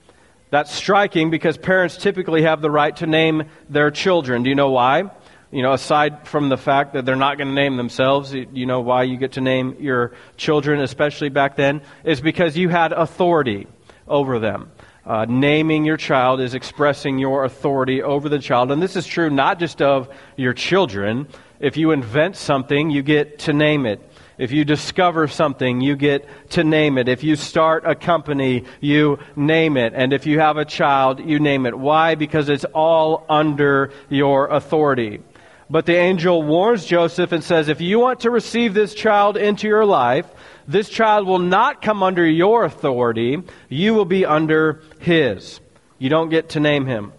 That's 0.52 0.72
striking 0.72 1.30
because 1.30 1.58
parents 1.58 1.98
typically 1.98 2.44
have 2.44 2.62
the 2.62 2.72
right 2.72 2.96
to 2.98 3.08
name 3.08 3.44
their 3.70 3.92
children. 3.92 4.44
Do 4.44 4.50
you 4.50 4.56
know 4.56 4.72
why? 4.72 5.10
You 5.52 5.64
know, 5.64 5.74
aside 5.74 6.28
from 6.28 6.50
the 6.50 6.58
fact 6.58 6.94
that 6.94 7.06
they're 7.06 7.16
not 7.16 7.38
going 7.38 7.48
to 7.48 7.54
name 7.54 7.78
themselves, 7.78 8.34
you 8.34 8.66
know 8.68 8.82
why 8.82 9.04
you 9.04 9.18
get 9.18 9.34
to 9.34 9.42
name 9.42 9.78
your 9.80 10.14
children, 10.38 10.80
especially 10.82 11.30
back 11.30 11.56
then, 11.56 11.82
is 12.04 12.22
because 12.22 12.56
you 12.56 12.70
had 12.70 12.94
authority 12.94 13.68
over 14.08 14.38
them. 14.38 14.72
Uh, 15.10 15.26
naming 15.28 15.86
your 15.86 15.98
child 15.98 16.40
is 16.40 16.54
expressing 16.54 17.18
your 17.18 17.44
authority 17.44 18.04
over 18.04 18.30
the 18.30 18.38
child. 18.38 18.72
And 18.72 18.80
this 18.80 18.96
is 18.96 19.08
true 19.08 19.32
not 19.32 19.58
just 19.58 19.82
of 19.82 20.08
your 20.36 20.54
children. 20.54 21.28
If 21.60 21.78
you 21.78 21.90
invent 21.90 22.36
something, 22.36 22.92
you 22.92 23.02
get 23.02 23.40
to 23.40 23.54
name 23.54 23.88
it. 23.88 24.00
If 24.38 24.52
you 24.52 24.64
discover 24.64 25.28
something, 25.28 25.82
you 25.82 25.96
get 25.96 26.52
to 26.52 26.64
name 26.64 27.00
it. 27.00 27.10
If 27.10 27.24
you 27.24 27.36
start 27.36 27.86
a 27.88 27.96
company, 27.96 28.66
you 28.82 29.18
name 29.36 29.78
it. 29.78 29.94
And 29.96 30.14
if 30.14 30.28
you 30.28 30.40
have 30.42 30.58
a 30.58 30.64
child, 30.64 31.20
you 31.20 31.40
name 31.40 31.66
it. 31.66 31.76
Why? 31.76 32.14
Because 32.14 32.48
it's 32.48 32.66
all 32.66 33.26
under 33.28 33.92
your 34.10 34.46
authority. 34.46 35.24
But 35.72 35.88
the 35.88 35.96
angel 35.96 36.44
warns 36.44 36.86
Joseph 36.86 37.32
and 37.32 37.44
says, 37.44 37.68
if 37.68 37.82
you 37.82 37.98
want 38.00 38.20
to 38.22 38.30
receive 38.30 38.76
this 38.76 38.94
child 38.94 39.38
into 39.38 39.68
your 39.68 39.86
life, 39.86 40.28
this 40.70 40.88
child 40.88 41.26
will 41.26 41.40
not 41.40 41.82
come 41.82 42.04
under 42.04 42.24
your 42.24 42.64
authority. 42.64 43.42
You 43.70 43.96
will 43.96 44.06
be 44.06 44.24
under 44.24 44.84
his. 45.00 45.60
You 45.98 46.10
don't 46.10 46.30
get 46.30 46.50
to 46.50 46.60
name 46.60 46.86
him. 46.86 47.12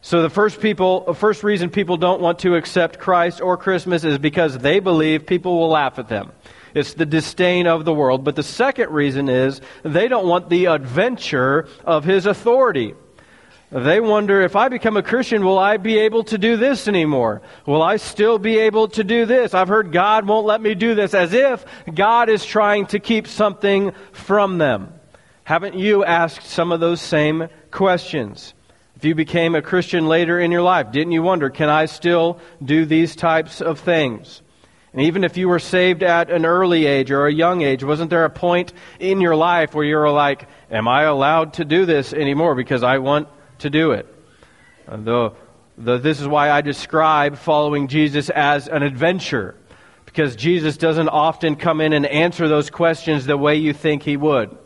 So 0.00 0.22
the 0.22 0.30
first 0.30 0.60
people, 0.60 1.12
first 1.14 1.42
reason 1.42 1.70
people 1.70 1.96
don't 1.96 2.20
want 2.20 2.38
to 2.40 2.54
accept 2.54 3.00
Christ 3.00 3.40
or 3.40 3.56
Christmas 3.56 4.04
is 4.04 4.18
because 4.18 4.56
they 4.58 4.78
believe 4.78 5.26
people 5.26 5.58
will 5.58 5.70
laugh 5.70 5.98
at 5.98 6.08
them. 6.08 6.30
It's 6.72 6.94
the 6.94 7.04
disdain 7.04 7.66
of 7.66 7.84
the 7.84 7.92
world. 7.92 8.22
But 8.22 8.36
the 8.36 8.42
second 8.44 8.90
reason 8.90 9.28
is 9.28 9.60
they 9.82 10.06
don't 10.06 10.28
want 10.28 10.48
the 10.48 10.66
adventure 10.66 11.66
of 11.84 12.04
his 12.04 12.26
authority. 12.26 12.94
They 13.74 13.98
wonder 13.98 14.40
if 14.40 14.54
I 14.54 14.68
become 14.68 14.96
a 14.96 15.02
Christian, 15.02 15.44
will 15.44 15.58
I 15.58 15.78
be 15.78 15.98
able 15.98 16.22
to 16.24 16.38
do 16.38 16.56
this 16.56 16.86
anymore? 16.86 17.42
Will 17.66 17.82
I 17.82 17.96
still 17.96 18.38
be 18.38 18.56
able 18.58 18.86
to 18.90 19.02
do 19.02 19.26
this? 19.26 19.52
I've 19.52 19.66
heard 19.66 19.90
God 19.90 20.28
won't 20.28 20.46
let 20.46 20.60
me 20.60 20.76
do 20.76 20.94
this, 20.94 21.12
as 21.12 21.32
if 21.32 21.64
God 21.92 22.28
is 22.28 22.44
trying 22.44 22.86
to 22.86 23.00
keep 23.00 23.26
something 23.26 23.90
from 24.12 24.58
them. 24.58 24.94
Haven't 25.42 25.74
you 25.74 26.04
asked 26.04 26.46
some 26.46 26.70
of 26.70 26.78
those 26.78 27.00
same 27.00 27.48
questions? 27.72 28.54
If 28.94 29.04
you 29.04 29.16
became 29.16 29.56
a 29.56 29.62
Christian 29.62 30.06
later 30.06 30.38
in 30.38 30.52
your 30.52 30.62
life, 30.62 30.92
didn't 30.92 31.12
you 31.12 31.24
wonder, 31.24 31.50
can 31.50 31.68
I 31.68 31.86
still 31.86 32.38
do 32.64 32.84
these 32.84 33.16
types 33.16 33.60
of 33.60 33.80
things? 33.80 34.40
And 34.92 35.02
even 35.02 35.24
if 35.24 35.36
you 35.36 35.48
were 35.48 35.58
saved 35.58 36.04
at 36.04 36.30
an 36.30 36.46
early 36.46 36.86
age 36.86 37.10
or 37.10 37.26
a 37.26 37.32
young 37.32 37.62
age, 37.62 37.82
wasn't 37.82 38.10
there 38.10 38.24
a 38.24 38.30
point 38.30 38.72
in 39.00 39.20
your 39.20 39.34
life 39.34 39.74
where 39.74 39.84
you 39.84 39.96
were 39.96 40.10
like, 40.10 40.46
Am 40.70 40.86
I 40.86 41.02
allowed 41.02 41.54
to 41.54 41.64
do 41.64 41.86
this 41.86 42.12
anymore 42.12 42.54
because 42.54 42.84
I 42.84 42.98
want 42.98 43.26
to 43.58 43.70
do 43.70 43.92
it? 43.92 44.06
Uh, 44.86 44.96
the, 44.96 45.32
the, 45.78 45.98
this 45.98 46.20
is 46.20 46.28
why 46.28 46.50
I 46.50 46.60
describe 46.60 47.36
following 47.36 47.88
Jesus 47.88 48.30
as 48.30 48.68
an 48.68 48.82
adventure, 48.82 49.54
because 50.04 50.36
Jesus 50.36 50.76
doesn't 50.76 51.08
often 51.08 51.56
come 51.56 51.80
in 51.80 51.92
and 51.92 52.06
answer 52.06 52.48
those 52.48 52.70
questions 52.70 53.26
the 53.26 53.36
way 53.36 53.56
you 53.56 53.72
think 53.72 54.02
he 54.02 54.16
would. 54.16 54.56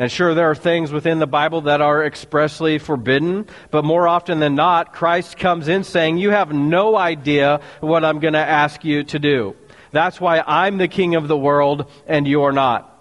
And 0.00 0.12
sure, 0.12 0.34
there 0.34 0.48
are 0.48 0.54
things 0.54 0.92
within 0.92 1.18
the 1.18 1.26
Bible 1.26 1.62
that 1.62 1.80
are 1.80 2.04
expressly 2.04 2.78
forbidden, 2.78 3.46
but 3.72 3.84
more 3.84 4.06
often 4.06 4.38
than 4.38 4.54
not, 4.54 4.92
Christ 4.92 5.36
comes 5.36 5.66
in 5.66 5.82
saying, 5.82 6.18
You 6.18 6.30
have 6.30 6.52
no 6.52 6.96
idea 6.96 7.60
what 7.80 8.04
I'm 8.04 8.20
going 8.20 8.34
to 8.34 8.38
ask 8.38 8.84
you 8.84 9.02
to 9.04 9.18
do. 9.18 9.56
That's 9.90 10.20
why 10.20 10.40
I'm 10.46 10.78
the 10.78 10.86
king 10.86 11.16
of 11.16 11.26
the 11.26 11.36
world 11.36 11.90
and 12.06 12.28
you're 12.28 12.52
not. 12.52 12.97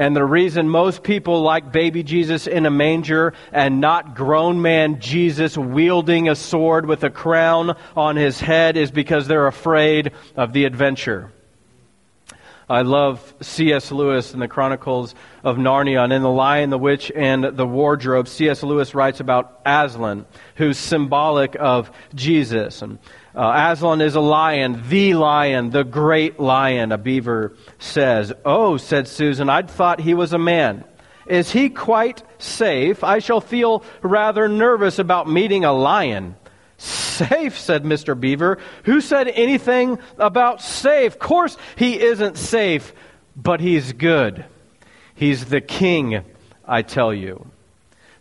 And 0.00 0.16
the 0.16 0.24
reason 0.24 0.70
most 0.70 1.02
people 1.02 1.42
like 1.42 1.72
baby 1.72 2.02
Jesus 2.02 2.46
in 2.46 2.64
a 2.64 2.70
manger 2.70 3.34
and 3.52 3.82
not 3.82 4.16
grown 4.16 4.62
man 4.62 4.98
Jesus 4.98 5.58
wielding 5.58 6.30
a 6.30 6.34
sword 6.34 6.86
with 6.86 7.04
a 7.04 7.10
crown 7.10 7.76
on 7.94 8.16
his 8.16 8.40
head 8.40 8.78
is 8.78 8.90
because 8.90 9.28
they're 9.28 9.46
afraid 9.46 10.12
of 10.36 10.54
the 10.54 10.64
adventure. 10.64 11.30
I 12.70 12.82
love 12.82 13.34
C.S. 13.40 13.90
Lewis 13.90 14.32
and 14.32 14.40
the 14.40 14.46
Chronicles 14.46 15.16
of 15.42 15.56
Narnia. 15.56 16.04
And 16.04 16.12
in 16.12 16.22
The 16.22 16.30
Lion, 16.30 16.70
the 16.70 16.78
Witch, 16.78 17.10
and 17.10 17.42
the 17.42 17.66
Wardrobe, 17.66 18.28
C.S. 18.28 18.62
Lewis 18.62 18.94
writes 18.94 19.18
about 19.18 19.60
Aslan, 19.66 20.24
who's 20.54 20.78
symbolic 20.78 21.56
of 21.58 21.90
Jesus. 22.14 22.80
And 22.80 23.00
uh, 23.34 23.72
Aslan 23.72 24.00
is 24.00 24.14
a 24.14 24.20
lion, 24.20 24.84
the 24.88 25.14
lion, 25.14 25.70
the 25.70 25.82
great 25.82 26.38
lion, 26.38 26.92
a 26.92 26.98
beaver 26.98 27.56
says. 27.80 28.32
Oh, 28.44 28.76
said 28.76 29.08
Susan, 29.08 29.50
I'd 29.50 29.68
thought 29.68 29.98
he 29.98 30.14
was 30.14 30.32
a 30.32 30.38
man. 30.38 30.84
Is 31.26 31.50
he 31.50 31.70
quite 31.70 32.22
safe? 32.38 33.02
I 33.02 33.18
shall 33.18 33.40
feel 33.40 33.82
rather 34.00 34.48
nervous 34.48 35.00
about 35.00 35.28
meeting 35.28 35.64
a 35.64 35.72
lion. 35.72 36.36
Safe, 36.80 37.58
said 37.58 37.84
Mr. 37.84 38.18
Beaver. 38.18 38.56
Who 38.84 39.02
said 39.02 39.28
anything 39.28 39.98
about 40.16 40.62
safe? 40.62 41.12
Of 41.12 41.18
course 41.18 41.58
he 41.76 42.00
isn't 42.00 42.38
safe, 42.38 42.94
but 43.36 43.60
he's 43.60 43.92
good. 43.92 44.46
He's 45.14 45.44
the 45.44 45.60
king, 45.60 46.24
I 46.64 46.80
tell 46.80 47.12
you. 47.12 47.50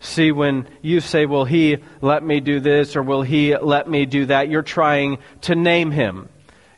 See, 0.01 0.33
when 0.33 0.67
you 0.81 0.99
say, 0.99 1.25
Will 1.25 1.45
he 1.45 1.77
let 2.01 2.21
me 2.21 2.41
do 2.41 2.59
this 2.59 2.97
or 2.97 3.01
will 3.01 3.21
he 3.21 3.55
let 3.55 3.89
me 3.89 4.05
do 4.05 4.25
that? 4.25 4.49
You're 4.49 4.61
trying 4.61 5.19
to 5.43 5.55
name 5.55 5.91
him. 5.91 6.27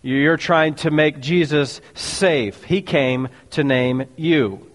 You're 0.04 0.38
trying 0.38 0.76
to 0.76 0.92
make 0.92 1.20
Jesus 1.20 1.82
safe. 1.96 2.64
He 2.64 2.84
came 2.84 3.30
to 3.52 3.64
name 3.64 4.06
you. 4.18 4.68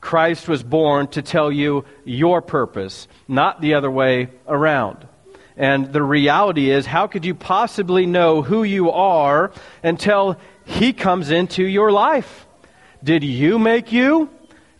Christ 0.00 0.48
was 0.48 0.64
born 0.64 1.06
to 1.08 1.22
tell 1.22 1.52
you 1.52 1.84
your 2.04 2.42
purpose, 2.42 3.06
not 3.28 3.60
the 3.60 3.74
other 3.74 3.90
way 3.92 4.30
around. 4.48 5.06
And 5.56 5.92
the 5.92 6.02
reality 6.02 6.70
is, 6.70 6.86
how 6.86 7.06
could 7.06 7.24
you 7.24 7.34
possibly 7.34 8.06
know 8.06 8.42
who 8.42 8.62
you 8.62 8.90
are 8.90 9.52
until 9.82 10.38
He 10.64 10.92
comes 10.92 11.30
into 11.30 11.64
your 11.64 11.92
life? 11.92 12.46
Did 13.02 13.24
you 13.24 13.58
make 13.58 13.92
you? 13.92 14.30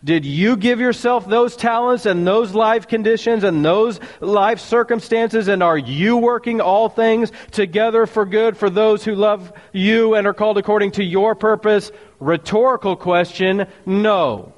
Did 0.03 0.25
you 0.25 0.57
give 0.57 0.81
yourself 0.81 1.25
those 1.25 1.55
talents 1.55 2.05
and 2.05 2.27
those 2.27 2.53
life 2.53 2.87
conditions 2.87 3.45
and 3.45 3.63
those 3.63 4.01
life 4.19 4.59
circumstances? 4.59 5.47
And 5.47 5.63
are 5.63 5.77
you 5.77 6.17
working 6.17 6.59
all 6.59 6.89
things 6.89 7.31
together 7.51 8.05
for 8.05 8.25
good 8.25 8.57
for 8.57 8.69
those 8.69 9.05
who 9.05 9.15
love 9.15 9.53
you 9.71 10.15
and 10.15 10.27
are 10.27 10.33
called 10.33 10.57
according 10.57 10.91
to 10.93 11.03
your 11.03 11.35
purpose? 11.35 11.89
Rhetorical 12.19 12.97
question 12.97 13.67
no. 13.85 14.53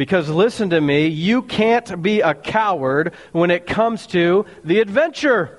Because 0.00 0.30
listen 0.30 0.70
to 0.70 0.80
me, 0.80 1.08
you 1.08 1.42
can't 1.42 2.00
be 2.00 2.22
a 2.22 2.32
coward 2.32 3.12
when 3.32 3.50
it 3.50 3.66
comes 3.66 4.06
to 4.06 4.46
the 4.64 4.80
adventure. 4.80 5.58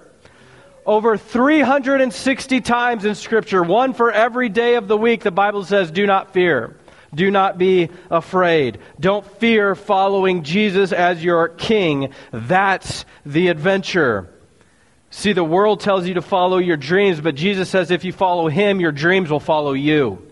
Over 0.84 1.15
360 1.15 2.62
times 2.62 3.06
in 3.06 3.13
Scripture, 3.13 3.62
one 3.62 3.93
for 3.93 4.12
every 4.12 4.49
day 4.49 4.77
of 4.77 4.88
the 4.88 4.97
week, 4.97 5.21
the 5.21 5.30
Bible 5.30 5.63
says, 5.63 5.91
do 5.91 6.08
not 6.08 6.34
fear. 6.34 6.75
Do 7.13 7.30
not 7.30 7.60
be 7.60 7.91
afraid. 8.10 8.80
Don't 8.99 9.23
fear 9.39 9.75
following 9.75 10.41
Jesus 10.41 10.91
as 10.91 11.23
your 11.23 11.49
king. 11.49 12.12
That's 12.32 13.06
the 13.23 13.49
adventure. 13.49 14.27
See, 15.12 15.34
the 15.34 15.43
world 15.43 15.82
tells 15.82 16.08
you 16.08 16.15
to 16.15 16.21
follow 16.23 16.58
your 16.58 16.77
dreams, 16.77 17.21
but 17.21 17.36
Jesus 17.36 17.69
says 17.69 17.91
if 17.91 18.04
you 18.04 18.12
follow 18.12 18.47
him, 18.47 18.80
your 18.80 18.91
dreams 18.91 19.30
will 19.30 19.39
follow 19.39 19.73
you. 19.73 20.32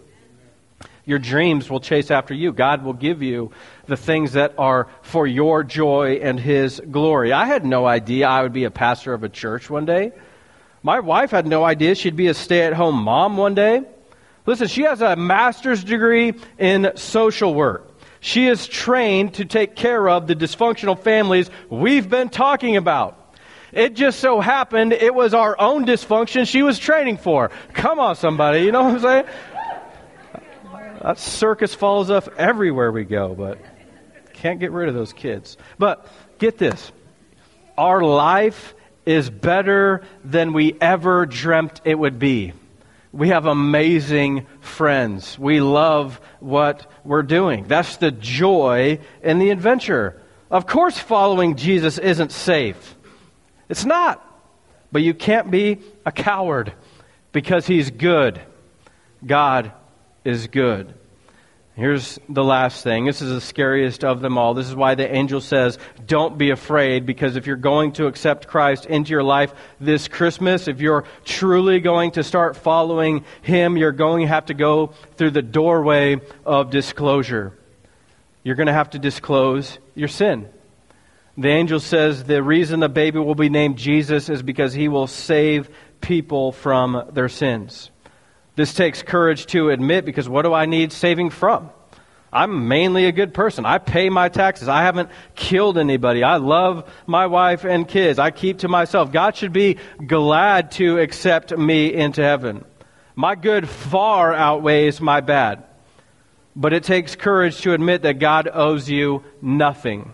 Your 1.10 1.18
dreams 1.18 1.72
will 1.72 1.80
chase 1.80 2.12
after 2.12 2.36
you. 2.36 2.54
God 2.54 2.84
will 2.84 2.94
give 2.94 3.24
you 3.24 3.52
the 3.90 3.98
things 3.98 4.34
that 4.34 4.54
are 4.58 4.88
for 5.02 5.28
your 5.28 5.64
joy 5.64 6.20
and 6.22 6.40
his 6.40 6.82
glory. 6.92 7.34
I 7.34 7.46
had 7.46 7.66
no 7.66 7.86
idea 7.86 8.28
I 8.28 8.44
would 8.44 8.54
be 8.54 8.64
a 8.64 8.72
pastor 8.72 9.14
of 9.14 9.24
a 9.24 9.30
church 9.30 9.70
one 9.70 9.86
day. 9.86 10.14
My 10.82 11.02
wife 11.02 11.32
had 11.32 11.46
no 11.46 11.66
idea 11.66 11.96
she'd 11.96 12.16
be 12.16 12.28
a 12.28 12.34
stay 12.34 12.62
at 12.62 12.74
home 12.74 12.96
mom 12.96 13.36
one 13.36 13.56
day. 13.56 13.82
Listen, 14.46 14.68
she 14.68 14.84
has 14.84 15.02
a 15.02 15.16
master's 15.16 15.84
degree 15.84 16.34
in 16.58 16.94
social 16.96 17.54
work. 17.54 17.86
She 18.22 18.48
is 18.48 18.68
trained 18.68 19.36
to 19.36 19.46
take 19.46 19.76
care 19.76 20.10
of 20.10 20.28
the 20.28 20.36
dysfunctional 20.36 20.98
families 20.98 21.50
we've 21.70 22.10
been 22.10 22.30
talking 22.30 22.78
about. 22.78 23.16
It 23.72 23.94
just 23.94 24.20
so 24.20 24.40
happened 24.40 24.94
it 24.94 25.14
was 25.14 25.34
our 25.34 25.56
own 25.60 25.86
dysfunction 25.86 26.48
she 26.48 26.64
was 26.64 26.80
training 26.80 27.18
for. 27.18 27.52
Come 27.74 28.00
on, 28.00 28.16
somebody. 28.16 28.62
You 28.62 28.72
know 28.72 28.84
what 28.84 28.96
I'm 28.96 29.02
saying? 29.02 29.26
That 31.02 31.18
circus 31.18 31.74
falls 31.74 32.10
off 32.12 32.28
everywhere 32.38 32.92
we 32.92 33.06
go, 33.06 33.34
but 33.34 33.60
can't 34.40 34.60
get 34.60 34.72
rid 34.72 34.90
of 34.90 34.96
those 34.96 35.14
kids. 35.14 35.58
But 35.78 36.08
get 36.38 36.58
this 36.58 36.92
our 37.78 38.02
life 38.02 38.74
is 39.06 39.30
better 39.30 40.04
than 40.24 40.54
we 40.54 40.76
ever 40.80 41.26
dreamt 41.26 41.82
it 41.86 41.98
would 41.98 42.20
be. 42.20 42.54
We 43.12 43.30
have 43.30 43.46
amazing 43.46 44.46
friends. 44.60 45.40
We 45.40 45.62
love 45.62 46.20
what 46.40 46.92
we're 47.04 47.24
doing. 47.24 47.66
That's 47.68 47.98
the 47.98 48.12
joy 48.12 49.00
in 49.24 49.40
the 49.40 49.50
adventure. 49.50 50.22
Of 50.52 50.68
course, 50.68 50.98
following 50.98 51.56
Jesus 51.56 51.98
isn't 51.98 52.32
safe. 52.32 52.96
It's 53.68 53.86
not. 53.86 54.26
But 54.92 55.02
you 55.02 55.14
can't 55.14 55.50
be 55.50 55.80
a 56.06 56.12
coward 56.12 56.74
because 57.32 57.66
he's 57.66 57.90
good. 57.90 58.42
God 59.26 59.72
is 60.24 60.48
good. 60.48 60.94
Here's 61.80 62.20
the 62.28 62.44
last 62.44 62.84
thing. 62.84 63.06
This 63.06 63.22
is 63.22 63.32
the 63.32 63.40
scariest 63.40 64.04
of 64.04 64.20
them 64.20 64.38
all. 64.38 64.54
This 64.54 64.68
is 64.68 64.76
why 64.76 64.96
the 64.96 65.10
angel 65.10 65.40
says, 65.40 65.78
Don't 66.06 66.38
be 66.38 66.50
afraid, 66.50 67.06
because 67.06 67.38
if 67.38 67.48
you're 67.48 67.56
going 67.56 67.94
to 67.94 68.08
accept 68.08 68.48
Christ 68.48 68.86
into 68.86 69.12
your 69.12 69.24
life 69.24 69.54
this 69.80 70.10
Christmas, 70.10 70.68
if 70.68 70.82
you're 70.82 71.06
truly 71.24 71.80
going 71.80 72.12
to 72.12 72.24
start 72.24 72.58
following 72.58 73.24
Him, 73.44 73.78
you're 73.78 73.94
going 73.94 74.24
to 74.24 74.28
have 74.28 74.48
to 74.48 74.54
go 74.54 74.88
through 75.16 75.32
the 75.32 75.42
doorway 75.42 76.18
of 76.46 76.70
disclosure. 76.70 77.58
You're 78.44 78.58
going 78.58 78.68
to 78.68 78.74
have 78.74 78.90
to 78.90 79.00
disclose 79.00 79.80
your 79.96 80.10
sin. 80.10 80.50
The 81.38 81.48
angel 81.48 81.80
says 81.80 82.26
the 82.26 82.44
reason 82.44 82.82
the 82.82 82.90
baby 82.90 83.20
will 83.20 83.36
be 83.36 83.48
named 83.48 83.78
Jesus 83.78 84.28
is 84.28 84.44
because 84.44 84.74
he 84.74 84.90
will 84.90 85.08
save 85.08 85.70
people 86.02 86.52
from 86.52 87.10
their 87.14 87.30
sins. 87.30 87.90
This 88.60 88.74
takes 88.74 89.02
courage 89.04 89.46
to 89.54 89.70
admit 89.70 90.04
because 90.04 90.28
what 90.28 90.42
do 90.42 90.54
I 90.54 90.66
need 90.66 90.92
saving 90.92 91.30
from? 91.30 91.70
I'm 92.30 92.68
mainly 92.68 93.06
a 93.06 93.14
good 93.14 93.34
person. 93.34 93.66
I 93.66 93.78
pay 93.78 94.10
my 94.10 94.28
taxes. 94.28 94.68
I 94.68 94.82
haven't 94.82 95.12
killed 95.34 95.78
anybody. 95.78 96.26
I 96.26 96.36
love 96.36 96.92
my 97.08 97.28
wife 97.28 97.64
and 97.64 97.88
kids. 97.88 98.20
I 98.20 98.32
keep 98.32 98.58
to 98.58 98.68
myself. 98.68 99.14
God 99.14 99.38
should 99.38 99.54
be 99.54 99.78
glad 100.06 100.72
to 100.72 101.00
accept 101.00 101.58
me 101.58 101.94
into 101.94 102.22
heaven. 102.22 102.66
My 103.16 103.36
good 103.36 103.70
far 103.70 104.34
outweighs 104.34 105.00
my 105.00 105.22
bad. 105.22 105.64
But 106.54 106.74
it 106.74 106.84
takes 106.84 107.16
courage 107.16 107.62
to 107.62 107.72
admit 107.72 108.02
that 108.02 108.20
God 108.20 108.50
owes 108.54 108.90
you 108.90 109.24
nothing. 109.42 110.12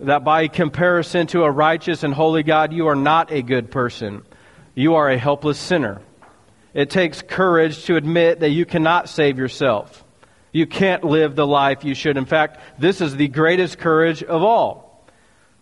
That 0.00 0.24
by 0.24 0.48
comparison 0.48 1.26
to 1.28 1.44
a 1.44 1.50
righteous 1.50 2.02
and 2.02 2.12
holy 2.12 2.42
God, 2.42 2.74
you 2.74 2.88
are 2.88 2.94
not 2.94 3.32
a 3.32 3.40
good 3.40 3.70
person. 3.70 4.26
You 4.74 4.96
are 4.96 5.08
a 5.08 5.16
helpless 5.16 5.58
sinner. 5.58 6.02
It 6.76 6.90
takes 6.90 7.22
courage 7.22 7.86
to 7.86 7.96
admit 7.96 8.40
that 8.40 8.50
you 8.50 8.66
cannot 8.66 9.08
save 9.08 9.38
yourself. 9.38 10.04
You 10.52 10.66
can't 10.66 11.02
live 11.04 11.34
the 11.34 11.46
life 11.46 11.84
you 11.84 11.94
should. 11.94 12.18
In 12.18 12.26
fact, 12.26 12.60
this 12.78 13.00
is 13.00 13.16
the 13.16 13.28
greatest 13.28 13.78
courage 13.78 14.22
of 14.22 14.42
all. 14.42 15.02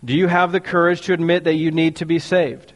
Do 0.05 0.13
you 0.13 0.27
have 0.27 0.51
the 0.51 0.59
courage 0.59 1.03
to 1.03 1.13
admit 1.13 1.45
that 1.45 1.55
you 1.55 1.71
need 1.71 1.97
to 1.97 2.05
be 2.05 2.19
saved? 2.19 2.73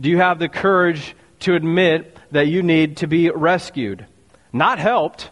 Do 0.00 0.08
you 0.08 0.16
have 0.16 0.38
the 0.38 0.48
courage 0.48 1.14
to 1.40 1.54
admit 1.54 2.16
that 2.30 2.46
you 2.46 2.62
need 2.62 2.96
to 2.98 3.06
be 3.06 3.28
rescued? 3.28 4.06
Not 4.54 4.78
helped. 4.78 5.28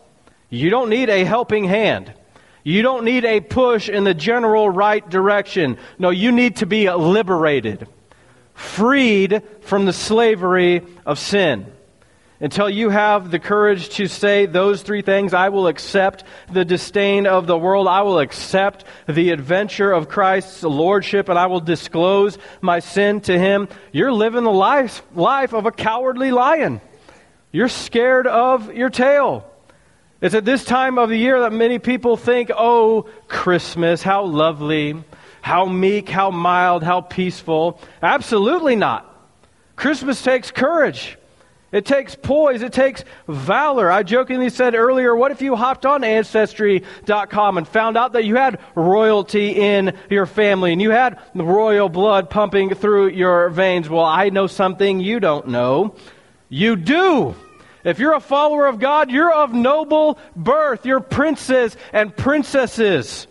You 0.51 0.69
don't 0.69 0.91
need 0.91 1.09
a 1.09 1.25
helping 1.25 1.65
hand. 1.65 2.13
You 2.63 2.83
don't 2.83 3.07
need 3.07 3.25
a 3.25 3.41
push 3.41 3.89
in 3.89 4.05
the 4.05 4.13
general 4.13 4.69
right 4.69 5.09
direction. 5.09 5.79
No, 5.99 6.11
you 6.11 6.31
need 6.31 6.57
to 6.57 6.67
be 6.67 6.91
liberated, 6.91 7.89
freed 8.53 9.43
from 9.63 9.87
the 9.87 9.95
slavery 9.95 10.83
of 11.07 11.19
sin. 11.19 11.73
Until 12.41 12.71
you 12.71 12.89
have 12.89 13.33
the 13.33 13.41
courage 13.41 13.89
to 13.97 14.07
say 14.07 14.47
those 14.47 14.83
three 14.83 15.03
things, 15.03 15.35
I 15.35 15.49
will 15.49 15.67
accept 15.67 16.23
the 16.53 16.65
disdain 16.65 17.27
of 17.27 17.49
the 17.49 17.59
world. 17.59 17.89
I 17.89 18.03
will 18.03 18.21
accept 18.21 18.85
the 19.09 19.31
adventure 19.31 19.91
of 19.91 20.09
Christ's 20.09 20.63
lordship 20.63 21.29
and 21.29 21.37
I 21.37 21.47
will 21.47 21.61
disclose 21.61 22.39
my 22.61 22.79
sin 22.79 23.23
to 23.23 23.37
him. 23.37 23.69
You're 23.91 24.13
living 24.13 24.45
the 24.45 24.53
life, 24.53 25.03
life 25.17 25.53
of 25.53 25.67
a 25.67 25.73
cowardly 25.73 26.31
lion. 26.31 26.81
You're 27.51 27.69
scared 27.69 28.29
of 28.29 28.73
your 28.73 28.91
tail. 28.91 29.45
It's 30.21 30.35
at 30.35 30.45
this 30.45 30.65
time 30.65 30.97
of 30.97 31.09
the 31.09 31.19
year 31.19 31.41
that 31.41 31.53
many 31.53 31.81
people 31.81 32.17
think, 32.17 32.53
oh, 32.57 33.09
Christmas, 33.27 34.01
how 34.01 34.25
lovely, 34.25 35.03
how 35.41 35.67
meek, 35.67 36.09
how 36.09 36.31
mild, 36.31 36.85
how 36.85 37.01
peaceful. 37.01 37.81
Absolutely 38.01 38.77
not. 38.77 39.05
Christmas 39.75 40.23
takes 40.23 40.53
courage. 40.53 41.18
It 41.71 41.85
takes 41.85 42.15
poise. 42.15 42.63
It 42.63 42.73
takes 42.73 43.05
valor. 43.27 43.91
I 43.91 44.03
jokingly 44.03 44.49
said 44.49 44.75
earlier, 44.75 45.15
what 45.15 45.33
if 45.33 45.43
you 45.43 45.55
hopped 45.55 45.85
on 45.85 46.03
Ancestry.com 46.03 47.59
and 47.59 47.69
found 47.69 47.99
out 47.99 48.15
that 48.15 48.25
you 48.25 48.37
had 48.37 48.59
royalty 48.75 49.51
in 49.51 49.97
your 50.09 50.25
family 50.25 50.73
and 50.73 50.81
you 50.81 50.91
had 50.91 51.19
royal 51.35 51.91
blood 51.91 52.31
pumping 52.31 52.75
through 52.75 53.09
your 53.09 53.51
veins? 53.51 53.89
Well, 53.89 54.05
I 54.05 54.31
know 54.31 54.47
something 54.47 55.01
you 55.01 55.21
don't 55.21 55.49
know. 55.49 55.95
You 56.49 56.77
do. 56.77 57.35
If 57.85 57.99
you're 57.99 58.15
a 58.15 58.21
follower 58.21 58.67
of 58.67 58.81
God, 58.81 59.11
you're 59.11 59.33
of 59.33 59.53
noble 59.53 60.19
birth. 60.35 60.87
You're 60.87 61.01
princes 61.01 61.77
and 61.93 62.17
princesses. 62.17 63.27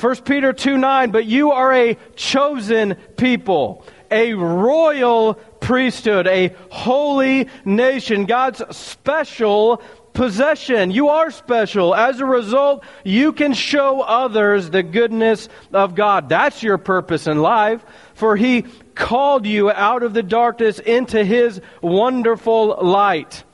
1 0.00 0.16
Peter 0.22 0.52
2 0.52 0.76
9, 0.78 1.10
but 1.10 1.24
you 1.24 1.50
are 1.50 1.72
a 1.72 1.96
chosen 2.14 2.94
people, 3.16 3.84
a 4.10 4.32
royal 4.34 5.40
priesthood, 5.68 6.26
a 6.26 6.50
holy 6.70 7.46
nation, 7.66 8.24
God's 8.24 8.62
special 8.74 9.82
possession. 10.14 10.90
You 10.90 11.10
are 11.10 11.30
special. 11.30 11.94
As 11.94 12.20
a 12.20 12.24
result, 12.24 12.84
you 13.04 13.34
can 13.34 13.52
show 13.52 14.00
others 14.00 14.70
the 14.70 14.82
goodness 14.82 15.50
of 15.74 15.94
God. 15.94 16.30
That's 16.30 16.62
your 16.62 16.78
purpose 16.78 17.26
in 17.26 17.42
life. 17.42 17.84
For 18.14 18.34
He 18.34 18.62
called 18.94 19.44
you 19.44 19.70
out 19.70 20.02
of 20.02 20.14
the 20.14 20.22
darkness 20.22 20.78
into 20.78 21.22
His 21.22 21.60
wonderful 21.82 22.78
light. 22.82 23.44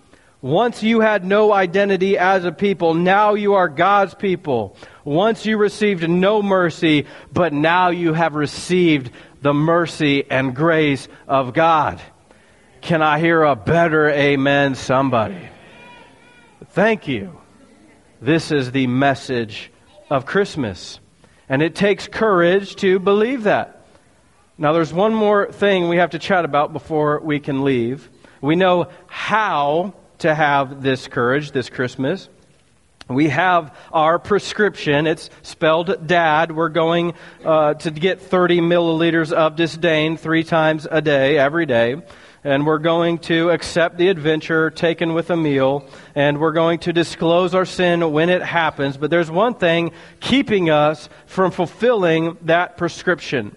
Once 0.40 0.84
you 0.84 1.00
had 1.00 1.24
no 1.24 1.52
identity 1.52 2.16
as 2.16 2.44
a 2.44 2.52
people, 2.52 2.94
now 2.94 3.34
you 3.34 3.54
are 3.54 3.68
God's 3.68 4.14
people. 4.14 4.76
Once 5.02 5.44
you 5.44 5.56
received 5.56 6.08
no 6.08 6.42
mercy, 6.42 7.06
but 7.32 7.52
now 7.52 7.88
you 7.88 8.12
have 8.12 8.36
received 8.36 9.10
the 9.44 9.52
mercy 9.52 10.24
and 10.30 10.56
grace 10.56 11.06
of 11.28 11.52
God. 11.52 12.00
Can 12.80 13.02
I 13.02 13.18
hear 13.18 13.42
a 13.42 13.54
better 13.54 14.08
amen, 14.08 14.74
somebody? 14.74 15.50
Thank 16.70 17.08
you. 17.08 17.38
This 18.22 18.50
is 18.50 18.72
the 18.72 18.86
message 18.86 19.70
of 20.08 20.24
Christmas. 20.24 20.98
And 21.46 21.60
it 21.60 21.74
takes 21.74 22.08
courage 22.08 22.76
to 22.76 22.98
believe 22.98 23.42
that. 23.42 23.84
Now, 24.56 24.72
there's 24.72 24.94
one 24.94 25.14
more 25.14 25.52
thing 25.52 25.90
we 25.90 25.98
have 25.98 26.10
to 26.10 26.18
chat 26.18 26.46
about 26.46 26.72
before 26.72 27.20
we 27.20 27.38
can 27.38 27.64
leave. 27.64 28.08
We 28.40 28.56
know 28.56 28.88
how 29.08 29.92
to 30.20 30.34
have 30.34 30.82
this 30.82 31.06
courage 31.06 31.50
this 31.50 31.68
Christmas 31.68 32.30
we 33.08 33.28
have 33.28 33.76
our 33.92 34.18
prescription. 34.18 35.06
It's 35.06 35.28
spelled 35.42 36.06
DAD. 36.06 36.52
We're 36.52 36.70
going 36.70 37.14
uh, 37.44 37.74
to 37.74 37.90
get 37.90 38.22
30 38.22 38.60
milliliters 38.60 39.32
of 39.32 39.56
disdain 39.56 40.16
three 40.16 40.42
times 40.42 40.86
a 40.90 41.02
day, 41.02 41.38
every 41.38 41.66
day. 41.66 42.02
And 42.44 42.66
we're 42.66 42.78
going 42.78 43.18
to 43.20 43.50
accept 43.50 43.96
the 43.98 44.08
adventure 44.08 44.70
taken 44.70 45.12
with 45.12 45.30
a 45.30 45.36
meal. 45.36 45.86
And 46.14 46.38
we're 46.38 46.52
going 46.52 46.78
to 46.80 46.92
disclose 46.92 47.54
our 47.54 47.66
sin 47.66 48.10
when 48.12 48.30
it 48.30 48.42
happens. 48.42 48.96
But 48.96 49.10
there's 49.10 49.30
one 49.30 49.54
thing 49.54 49.92
keeping 50.20 50.70
us 50.70 51.08
from 51.26 51.50
fulfilling 51.50 52.38
that 52.42 52.78
prescription. 52.78 53.54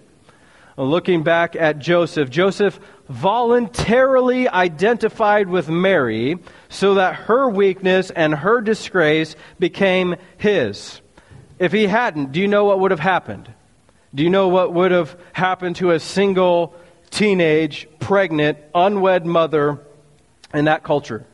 Looking 0.78 1.24
back 1.24 1.56
at 1.56 1.80
Joseph, 1.80 2.30
Joseph 2.30 2.80
voluntarily 3.10 4.48
identified 4.48 5.50
with 5.50 5.68
Mary 5.70 6.38
so 6.70 6.96
that 6.96 7.16
her 7.16 7.50
weakness 7.50 8.12
and 8.12 8.34
her 8.36 8.62
disgrace 8.62 9.36
became 9.58 10.16
his. 10.38 11.02
If 11.58 11.72
he 11.72 11.88
hadn't, 11.88 12.32
do 12.32 12.40
you 12.40 12.48
know 12.48 12.66
what 12.66 12.80
would 12.80 12.92
have 12.92 13.00
happened? 13.00 13.52
Do 14.14 14.22
you 14.24 14.30
know 14.30 14.50
what 14.50 14.72
would 14.72 14.92
have 14.92 15.20
happened 15.34 15.78
to 15.78 15.92
a 15.92 16.00
single 16.00 16.76
teenage, 17.10 17.88
pregnant, 18.00 18.60
unwed 18.76 19.26
mother 19.26 19.80
in 20.54 20.66
that 20.66 20.84
culture? 20.84 21.26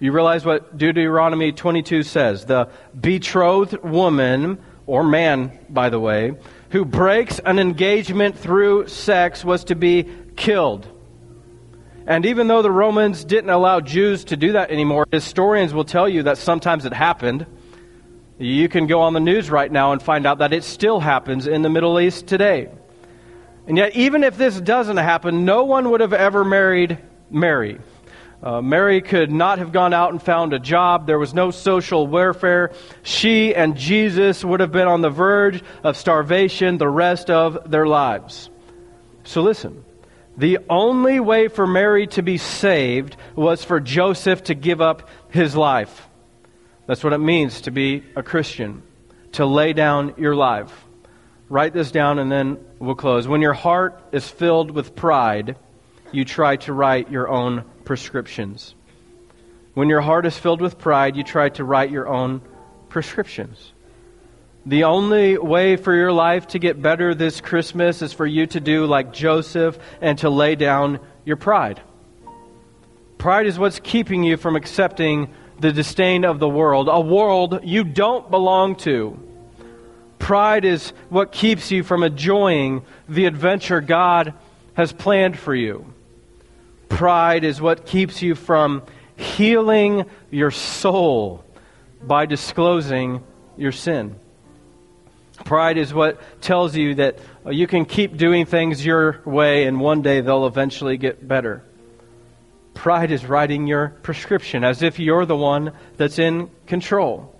You 0.00 0.10
realize 0.10 0.44
what 0.44 0.76
Deuteronomy 0.76 1.52
22 1.52 2.02
says. 2.02 2.46
The 2.46 2.68
betrothed 3.00 3.78
woman, 3.84 4.58
or 4.86 5.04
man, 5.04 5.56
by 5.68 5.88
the 5.88 6.00
way, 6.00 6.34
who 6.70 6.84
breaks 6.84 7.38
an 7.38 7.58
engagement 7.58 8.38
through 8.38 8.88
sex 8.88 9.44
was 9.44 9.64
to 9.64 9.74
be 9.74 10.06
killed. 10.36 10.86
And 12.06 12.24
even 12.24 12.48
though 12.48 12.62
the 12.62 12.70
Romans 12.70 13.24
didn't 13.24 13.50
allow 13.50 13.80
Jews 13.80 14.24
to 14.24 14.36
do 14.36 14.52
that 14.52 14.70
anymore, 14.70 15.06
historians 15.10 15.74
will 15.74 15.84
tell 15.84 16.08
you 16.08 16.22
that 16.24 16.38
sometimes 16.38 16.84
it 16.84 16.92
happened. 16.92 17.46
You 18.38 18.68
can 18.68 18.86
go 18.86 19.02
on 19.02 19.12
the 19.12 19.20
news 19.20 19.50
right 19.50 19.70
now 19.70 19.92
and 19.92 20.02
find 20.02 20.26
out 20.26 20.38
that 20.38 20.52
it 20.52 20.64
still 20.64 21.00
happens 21.00 21.46
in 21.46 21.62
the 21.62 21.68
Middle 21.68 22.00
East 22.00 22.26
today. 22.26 22.68
And 23.66 23.76
yet, 23.76 23.94
even 23.94 24.24
if 24.24 24.38
this 24.38 24.58
doesn't 24.58 24.96
happen, 24.96 25.44
no 25.44 25.64
one 25.64 25.90
would 25.90 26.00
have 26.00 26.14
ever 26.14 26.44
married 26.44 26.98
Mary. 27.30 27.78
Uh, 28.40 28.60
Mary 28.62 29.00
could 29.00 29.32
not 29.32 29.58
have 29.58 29.72
gone 29.72 29.92
out 29.92 30.12
and 30.12 30.22
found 30.22 30.52
a 30.52 30.58
job. 30.58 31.06
There 31.06 31.18
was 31.18 31.34
no 31.34 31.50
social 31.50 32.06
welfare. 32.06 32.72
She 33.02 33.54
and 33.54 33.76
Jesus 33.76 34.44
would 34.44 34.60
have 34.60 34.70
been 34.70 34.86
on 34.86 35.00
the 35.00 35.10
verge 35.10 35.62
of 35.82 35.96
starvation 35.96 36.78
the 36.78 36.88
rest 36.88 37.30
of 37.30 37.70
their 37.70 37.86
lives. 37.86 38.48
So 39.24 39.42
listen. 39.42 39.84
The 40.36 40.58
only 40.70 41.18
way 41.18 41.48
for 41.48 41.66
Mary 41.66 42.06
to 42.08 42.22
be 42.22 42.38
saved 42.38 43.16
was 43.34 43.64
for 43.64 43.80
Joseph 43.80 44.44
to 44.44 44.54
give 44.54 44.80
up 44.80 45.08
his 45.30 45.56
life. 45.56 46.08
That's 46.86 47.02
what 47.02 47.12
it 47.12 47.18
means 47.18 47.62
to 47.62 47.72
be 47.72 48.04
a 48.14 48.22
Christian, 48.22 48.84
to 49.32 49.46
lay 49.46 49.72
down 49.72 50.14
your 50.16 50.36
life. 50.36 50.72
Write 51.48 51.72
this 51.72 51.90
down 51.90 52.20
and 52.20 52.30
then 52.30 52.64
we'll 52.78 52.94
close. 52.94 53.26
When 53.26 53.42
your 53.42 53.52
heart 53.52 54.00
is 54.12 54.28
filled 54.28 54.70
with 54.70 54.94
pride, 54.94 55.56
you 56.12 56.24
try 56.24 56.56
to 56.56 56.72
write 56.72 57.10
your 57.10 57.28
own 57.28 57.64
prescriptions. 57.88 58.74
When 59.72 59.88
your 59.88 60.02
heart 60.02 60.26
is 60.26 60.36
filled 60.36 60.60
with 60.60 60.76
pride, 60.76 61.16
you 61.16 61.22
try 61.22 61.48
to 61.48 61.64
write 61.64 61.90
your 61.90 62.06
own 62.06 62.42
prescriptions. 62.90 63.72
The 64.66 64.84
only 64.84 65.38
way 65.38 65.76
for 65.76 65.94
your 65.94 66.12
life 66.12 66.48
to 66.48 66.58
get 66.58 66.82
better 66.82 67.14
this 67.14 67.40
Christmas 67.40 68.02
is 68.02 68.12
for 68.12 68.26
you 68.26 68.46
to 68.48 68.60
do 68.60 68.84
like 68.84 69.14
Joseph 69.14 69.78
and 70.02 70.18
to 70.18 70.28
lay 70.28 70.54
down 70.54 71.00
your 71.24 71.38
pride. 71.38 71.80
Pride 73.16 73.46
is 73.46 73.58
what's 73.58 73.80
keeping 73.80 74.22
you 74.22 74.36
from 74.36 74.54
accepting 74.54 75.30
the 75.58 75.72
disdain 75.72 76.26
of 76.26 76.40
the 76.40 76.48
world, 76.48 76.90
a 76.90 77.00
world 77.00 77.60
you 77.64 77.84
don't 77.84 78.30
belong 78.30 78.76
to. 78.76 79.18
Pride 80.18 80.66
is 80.66 80.90
what 81.08 81.32
keeps 81.32 81.70
you 81.70 81.82
from 81.82 82.02
enjoying 82.02 82.84
the 83.08 83.24
adventure 83.24 83.80
God 83.80 84.34
has 84.74 84.92
planned 84.92 85.38
for 85.38 85.54
you. 85.54 85.94
Pride 86.88 87.44
is 87.44 87.60
what 87.60 87.86
keeps 87.86 88.22
you 88.22 88.34
from 88.34 88.82
healing 89.16 90.06
your 90.30 90.50
soul 90.50 91.44
by 92.02 92.26
disclosing 92.26 93.22
your 93.56 93.72
sin. 93.72 94.18
Pride 95.44 95.78
is 95.78 95.94
what 95.94 96.20
tells 96.40 96.76
you 96.76 96.96
that 96.96 97.18
you 97.48 97.66
can 97.66 97.84
keep 97.84 98.16
doing 98.16 98.46
things 98.46 98.84
your 98.84 99.20
way 99.24 99.66
and 99.66 99.80
one 99.80 100.02
day 100.02 100.20
they'll 100.20 100.46
eventually 100.46 100.96
get 100.96 101.26
better. 101.26 101.62
Pride 102.74 103.10
is 103.10 103.24
writing 103.26 103.66
your 103.66 103.88
prescription 104.02 104.62
as 104.62 104.82
if 104.82 104.98
you're 104.98 105.26
the 105.26 105.36
one 105.36 105.72
that's 105.96 106.18
in 106.18 106.50
control. 106.66 107.34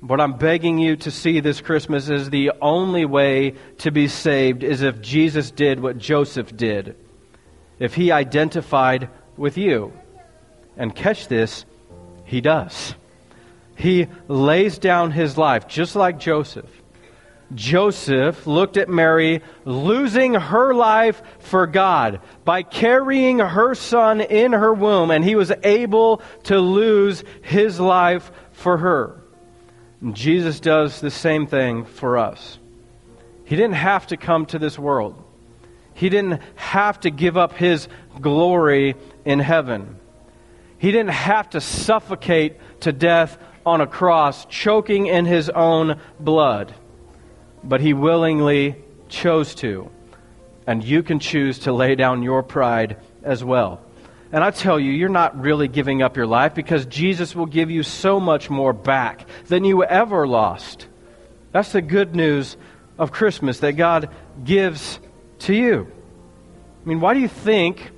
What 0.00 0.20
I'm 0.20 0.38
begging 0.38 0.78
you 0.78 0.96
to 0.96 1.10
see 1.10 1.40
this 1.40 1.60
Christmas 1.60 2.08
is 2.08 2.30
the 2.30 2.52
only 2.62 3.04
way 3.04 3.54
to 3.78 3.90
be 3.90 4.08
saved 4.08 4.62
is 4.62 4.82
if 4.82 5.00
Jesus 5.02 5.50
did 5.50 5.80
what 5.80 5.98
Joseph 5.98 6.56
did. 6.56 6.96
If 7.78 7.94
he 7.94 8.12
identified 8.12 9.08
with 9.36 9.56
you. 9.56 9.92
And 10.76 10.94
catch 10.94 11.28
this, 11.28 11.64
he 12.24 12.40
does. 12.40 12.94
He 13.76 14.08
lays 14.26 14.78
down 14.78 15.12
his 15.12 15.38
life, 15.38 15.68
just 15.68 15.96
like 15.96 16.18
Joseph. 16.18 16.70
Joseph 17.54 18.46
looked 18.46 18.76
at 18.76 18.88
Mary 18.88 19.40
losing 19.64 20.34
her 20.34 20.74
life 20.74 21.22
for 21.38 21.66
God 21.66 22.20
by 22.44 22.62
carrying 22.62 23.38
her 23.38 23.74
son 23.74 24.20
in 24.20 24.52
her 24.52 24.74
womb, 24.74 25.10
and 25.10 25.24
he 25.24 25.34
was 25.34 25.52
able 25.62 26.20
to 26.44 26.58
lose 26.58 27.24
his 27.42 27.80
life 27.80 28.30
for 28.52 28.76
her. 28.76 29.22
And 30.00 30.14
Jesus 30.14 30.60
does 30.60 31.00
the 31.00 31.10
same 31.10 31.46
thing 31.46 31.84
for 31.84 32.18
us. 32.18 32.58
He 33.44 33.56
didn't 33.56 33.76
have 33.76 34.06
to 34.08 34.16
come 34.16 34.44
to 34.46 34.58
this 34.58 34.78
world, 34.78 35.22
he 35.98 36.10
didn't 36.10 36.40
have 36.54 37.00
to 37.00 37.10
give 37.10 37.36
up 37.36 37.54
his 37.54 37.88
glory 38.20 38.94
in 39.24 39.40
heaven. 39.40 39.98
He 40.78 40.92
didn't 40.92 41.10
have 41.10 41.50
to 41.50 41.60
suffocate 41.60 42.56
to 42.82 42.92
death 42.92 43.36
on 43.66 43.80
a 43.80 43.86
cross, 43.88 44.46
choking 44.46 45.06
in 45.06 45.24
his 45.24 45.50
own 45.50 46.00
blood. 46.20 46.72
But 47.64 47.80
he 47.80 47.94
willingly 47.94 48.76
chose 49.08 49.56
to. 49.56 49.90
And 50.68 50.84
you 50.84 51.02
can 51.02 51.18
choose 51.18 51.58
to 51.60 51.72
lay 51.72 51.96
down 51.96 52.22
your 52.22 52.44
pride 52.44 52.98
as 53.24 53.42
well. 53.42 53.80
And 54.30 54.44
I 54.44 54.52
tell 54.52 54.78
you, 54.78 54.92
you're 54.92 55.08
not 55.08 55.40
really 55.40 55.66
giving 55.66 56.00
up 56.00 56.16
your 56.16 56.28
life 56.28 56.54
because 56.54 56.86
Jesus 56.86 57.34
will 57.34 57.46
give 57.46 57.72
you 57.72 57.82
so 57.82 58.20
much 58.20 58.48
more 58.48 58.72
back 58.72 59.26
than 59.46 59.64
you 59.64 59.82
ever 59.82 60.28
lost. 60.28 60.86
That's 61.50 61.72
the 61.72 61.82
good 61.82 62.14
news 62.14 62.56
of 62.98 63.10
Christmas 63.10 63.58
that 63.60 63.72
God 63.72 64.10
gives 64.44 65.00
to 65.40 65.54
you. 65.54 65.90
I 66.84 66.88
mean, 66.88 67.00
why 67.00 67.14
do 67.14 67.20
you 67.20 67.28
think 67.28 67.90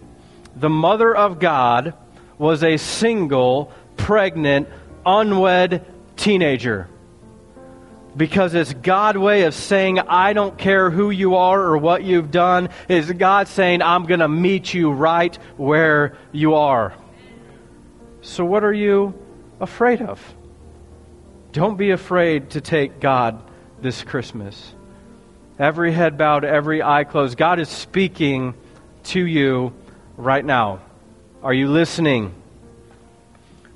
the 0.56 0.70
mother 0.70 1.14
of 1.14 1.38
God 1.38 1.94
was 2.38 2.64
a 2.64 2.76
single, 2.76 3.72
pregnant, 3.96 4.68
unwed 5.04 5.84
teenager? 6.16 6.88
because 8.16 8.54
it's 8.54 8.74
God's 8.74 9.18
way 9.18 9.42
of 9.42 9.54
saying, 9.54 9.98
I 9.98 10.32
don't 10.32 10.56
care 10.58 10.90
who 10.90 11.10
you 11.10 11.36
are 11.36 11.60
or 11.60 11.78
what 11.78 12.02
you've 12.02 12.30
done. 12.30 12.70
It's 12.88 13.10
God 13.10 13.48
saying, 13.48 13.82
I'm 13.82 14.06
going 14.06 14.20
to 14.20 14.28
meet 14.28 14.74
you 14.74 14.90
right 14.90 15.36
where 15.56 16.16
you 16.32 16.54
are. 16.54 16.94
So, 18.22 18.44
what 18.44 18.64
are 18.64 18.72
you 18.72 19.14
afraid 19.60 20.02
of? 20.02 20.20
Don't 21.52 21.76
be 21.76 21.90
afraid 21.90 22.50
to 22.50 22.60
take 22.60 23.00
God 23.00 23.42
this 23.80 24.02
Christmas. 24.02 24.74
Every 25.60 25.92
head 25.92 26.18
bowed, 26.18 26.44
every 26.44 26.82
eye 26.82 27.04
closed. 27.04 27.36
God 27.36 27.60
is 27.60 27.68
speaking 27.68 28.54
to 29.04 29.24
you 29.24 29.72
right 30.16 30.44
now. 30.44 30.80
Are 31.42 31.54
you 31.54 31.68
listening? 31.68 32.34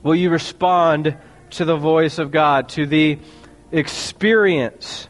Will 0.03 0.17
you 0.17 0.31
respond 0.31 1.17
to 1.51 1.65
the 1.65 1.77
voice 1.77 2.19
of 2.19 2.33
God, 2.33 2.69
to 2.71 2.87
the 2.87 3.19
experience 3.71 5.09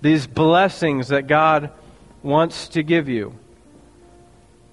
these 0.00 0.26
blessings 0.26 1.08
that 1.08 1.26
God 1.26 1.70
wants 2.22 2.68
to 2.68 2.82
give 2.82 3.08
you. 3.08 3.34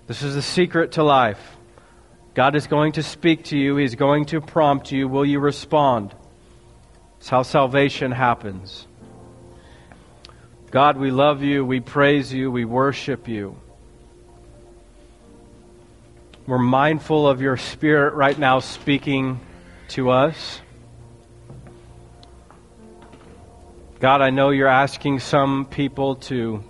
This 0.08 0.21
is 0.21 0.36
the 0.36 0.41
secret 0.41 0.93
to 0.93 1.04
life. 1.04 1.58
God 2.34 2.56
is 2.56 2.67
going 2.67 2.93
to 2.93 3.04
speak 3.04 3.45
to 3.45 3.58
you, 3.58 3.76
He's 3.78 3.95
going 3.95 4.26
to 4.28 4.41
prompt 4.41 4.91
you. 4.91 5.08
Will 5.08 5.26
you 5.26 5.39
respond? 5.39 6.13
It's 7.19 7.30
how 7.30 7.43
salvation 7.43 8.12
happens. 8.12 8.86
God, 10.78 10.98
we 10.98 11.10
love 11.10 11.42
you, 11.42 11.66
we 11.66 11.80
praise 11.80 12.32
you, 12.32 12.52
we 12.52 12.63
worship 12.63 13.28
you. 13.28 13.58
We're 16.46 16.60
mindful 16.60 17.28
of 17.28 17.42
your 17.42 17.58
Spirit 17.58 18.13
right 18.13 18.38
now 18.38 18.60
speaking 18.60 19.40
to 19.88 20.12
us. 20.12 20.62
God, 24.00 24.22
I 24.22 24.30
know 24.30 24.52
you're 24.52 24.68
asking 24.68 25.22
some 25.22 25.66
people 25.66 26.18
to 26.30 26.63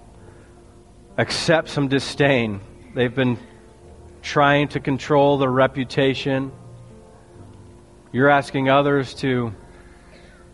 accept 1.18 1.68
some 1.68 1.90
disdain. 1.90 2.62
They've 2.96 3.14
been 3.14 3.38
trying 4.22 4.70
to 4.70 4.80
control 4.80 5.38
their 5.38 5.52
reputation. 5.52 6.54
You're 8.14 8.30
asking 8.30 8.70
others 8.70 9.14
to 9.16 9.54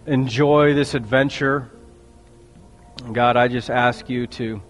enjoy 0.07 0.73
this 0.73 0.95
adventure. 0.95 1.69
God, 3.11 3.35
I 3.35 3.47
just 3.47 3.69
ask 3.69 4.09
you 4.09 4.27
to 4.27 4.61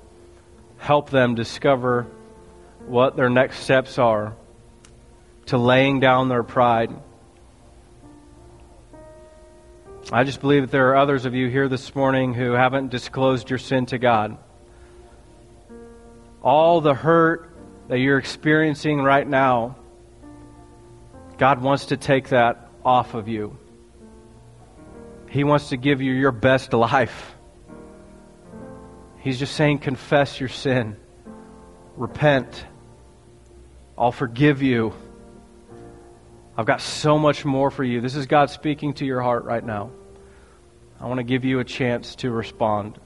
help 0.78 1.10
them 1.10 1.36
discover 1.36 2.08
what 2.88 3.15
their 3.15 3.30
next 3.30 3.60
steps 3.60 3.98
are 3.98 4.36
to 5.46 5.58
laying 5.58 6.00
down 6.00 6.30
their 6.30 6.43
pride 6.43 6.93
I 10.12 10.26
just 10.26 10.41
believe 10.41 10.63
that 10.63 10.72
there 10.72 10.89
are 10.89 10.98
others 10.98 11.26
of 11.26 11.34
you 11.34 11.50
here 11.50 11.69
this 11.69 11.96
morning 11.96 12.34
who 12.34 12.52
haven't 12.52 12.89
disclosed 12.89 13.50
your 13.50 13.58
sin 13.58 13.86
to 13.88 13.98
God. 13.98 14.38
All 16.41 16.82
the 16.82 16.93
hurt 16.93 17.50
that 17.88 18.00
you're 18.00 18.17
experiencing 18.17 19.02
right 19.02 19.26
now, 19.26 19.78
God 21.38 21.62
wants 21.62 21.88
to 21.88 21.98
take 21.98 22.30
that 22.30 22.69
off 22.84 23.13
of 23.13 23.30
you. 23.30 23.58
He 25.30 25.46
wants 25.46 25.69
to 25.69 25.78
give 25.78 26.02
you 26.02 26.12
your 26.12 26.34
best 26.34 26.74
life. 26.74 27.33
He's 29.23 29.39
just 29.39 29.55
saying, 29.55 29.79
confess 29.79 30.41
your 30.41 30.49
sin, 30.49 30.97
repent. 31.95 32.65
I'll 33.97 34.12
forgive 34.12 34.62
you. 34.62 34.93
I've 36.57 36.65
got 36.65 36.81
so 36.81 37.17
much 37.17 37.45
more 37.45 37.71
for 37.71 37.86
you. 37.86 38.01
This 38.01 38.17
is 38.17 38.25
God 38.25 38.49
speaking 38.49 38.93
to 38.95 39.05
your 39.05 39.21
heart 39.21 39.45
right 39.45 39.63
now. 39.63 39.91
I 40.99 41.07
want 41.07 41.19
to 41.19 41.23
give 41.23 41.45
you 41.45 41.59
a 41.59 41.63
chance 41.63 42.15
to 42.15 42.31
respond, 42.31 42.99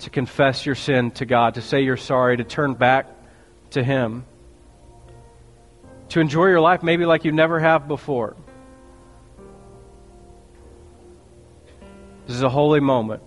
to 0.00 0.10
confess 0.10 0.66
your 0.66 0.74
sin 0.74 1.12
to 1.12 1.24
God, 1.24 1.54
to 1.54 1.62
say 1.62 1.80
you're 1.80 1.96
sorry, 1.96 2.36
to 2.36 2.44
turn 2.44 2.74
back 2.74 3.06
to 3.70 3.82
Him, 3.82 4.26
to 6.10 6.20
enjoy 6.20 6.48
your 6.48 6.60
life 6.60 6.82
maybe 6.82 7.06
like 7.06 7.24
you 7.24 7.32
never 7.32 7.58
have 7.58 7.88
before. 7.88 8.36
This 12.26 12.36
is 12.36 12.42
a 12.42 12.50
holy 12.50 12.80
moment. 12.80 13.22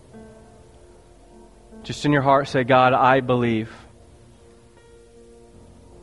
Just 1.83 2.05
in 2.05 2.13
your 2.13 2.21
heart, 2.21 2.47
say, 2.47 2.63
God, 2.63 2.93
I 2.93 3.19
believe 3.19 3.71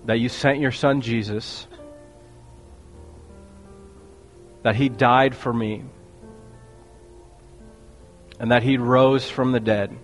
that 0.05 0.19
you 0.21 0.29
sent 0.29 0.61
your 0.61 0.73
son 0.73 1.01
Jesus 1.01 1.67
that 4.63 4.77
he 4.77 4.89
died 4.89 5.35
for 5.35 5.53
me 5.53 5.85
and 8.39 8.51
that 8.51 8.63
he 8.63 8.77
rose 8.77 9.29
from 9.29 9.53
the 9.53 9.61
dead. 9.61 9.97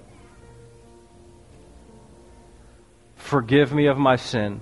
Forgive 3.16 3.72
me 3.72 3.86
of 3.86 3.98
my 3.98 4.16
sin. 4.16 4.60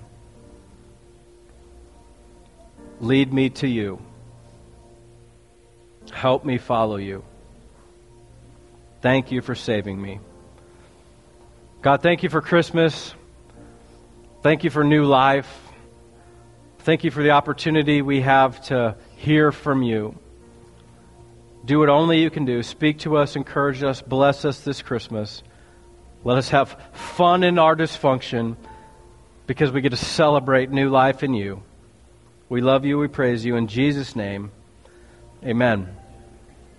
Lead 3.00 3.32
me 3.32 3.50
to 3.50 3.68
you. 3.68 4.00
Help 6.12 6.44
me 6.44 6.58
follow 6.58 6.96
you. 6.96 7.24
Thank 9.00 9.30
you 9.30 9.42
for 9.42 9.54
saving 9.54 10.00
me. 10.00 10.20
God, 11.84 12.00
thank 12.00 12.22
you 12.22 12.30
for 12.30 12.40
Christmas. 12.40 13.14
Thank 14.42 14.64
you 14.64 14.70
for 14.70 14.82
new 14.82 15.04
life. 15.04 15.46
Thank 16.78 17.04
you 17.04 17.10
for 17.10 17.22
the 17.22 17.32
opportunity 17.32 18.00
we 18.00 18.22
have 18.22 18.58
to 18.68 18.96
hear 19.16 19.52
from 19.52 19.82
you. 19.82 20.18
Do 21.66 21.80
what 21.80 21.90
only 21.90 22.22
you 22.22 22.30
can 22.30 22.46
do. 22.46 22.62
Speak 22.62 23.00
to 23.00 23.18
us, 23.18 23.36
encourage 23.36 23.82
us, 23.82 24.00
bless 24.00 24.46
us 24.46 24.60
this 24.60 24.80
Christmas. 24.80 25.42
Let 26.24 26.38
us 26.38 26.48
have 26.48 26.74
fun 26.94 27.44
in 27.44 27.58
our 27.58 27.76
dysfunction 27.76 28.56
because 29.46 29.70
we 29.70 29.82
get 29.82 29.90
to 29.90 29.96
celebrate 29.96 30.70
new 30.70 30.88
life 30.88 31.22
in 31.22 31.34
you. 31.34 31.62
We 32.48 32.62
love 32.62 32.86
you. 32.86 32.96
We 32.96 33.08
praise 33.08 33.44
you. 33.44 33.56
In 33.56 33.66
Jesus' 33.66 34.16
name, 34.16 34.52
amen. 35.44 35.94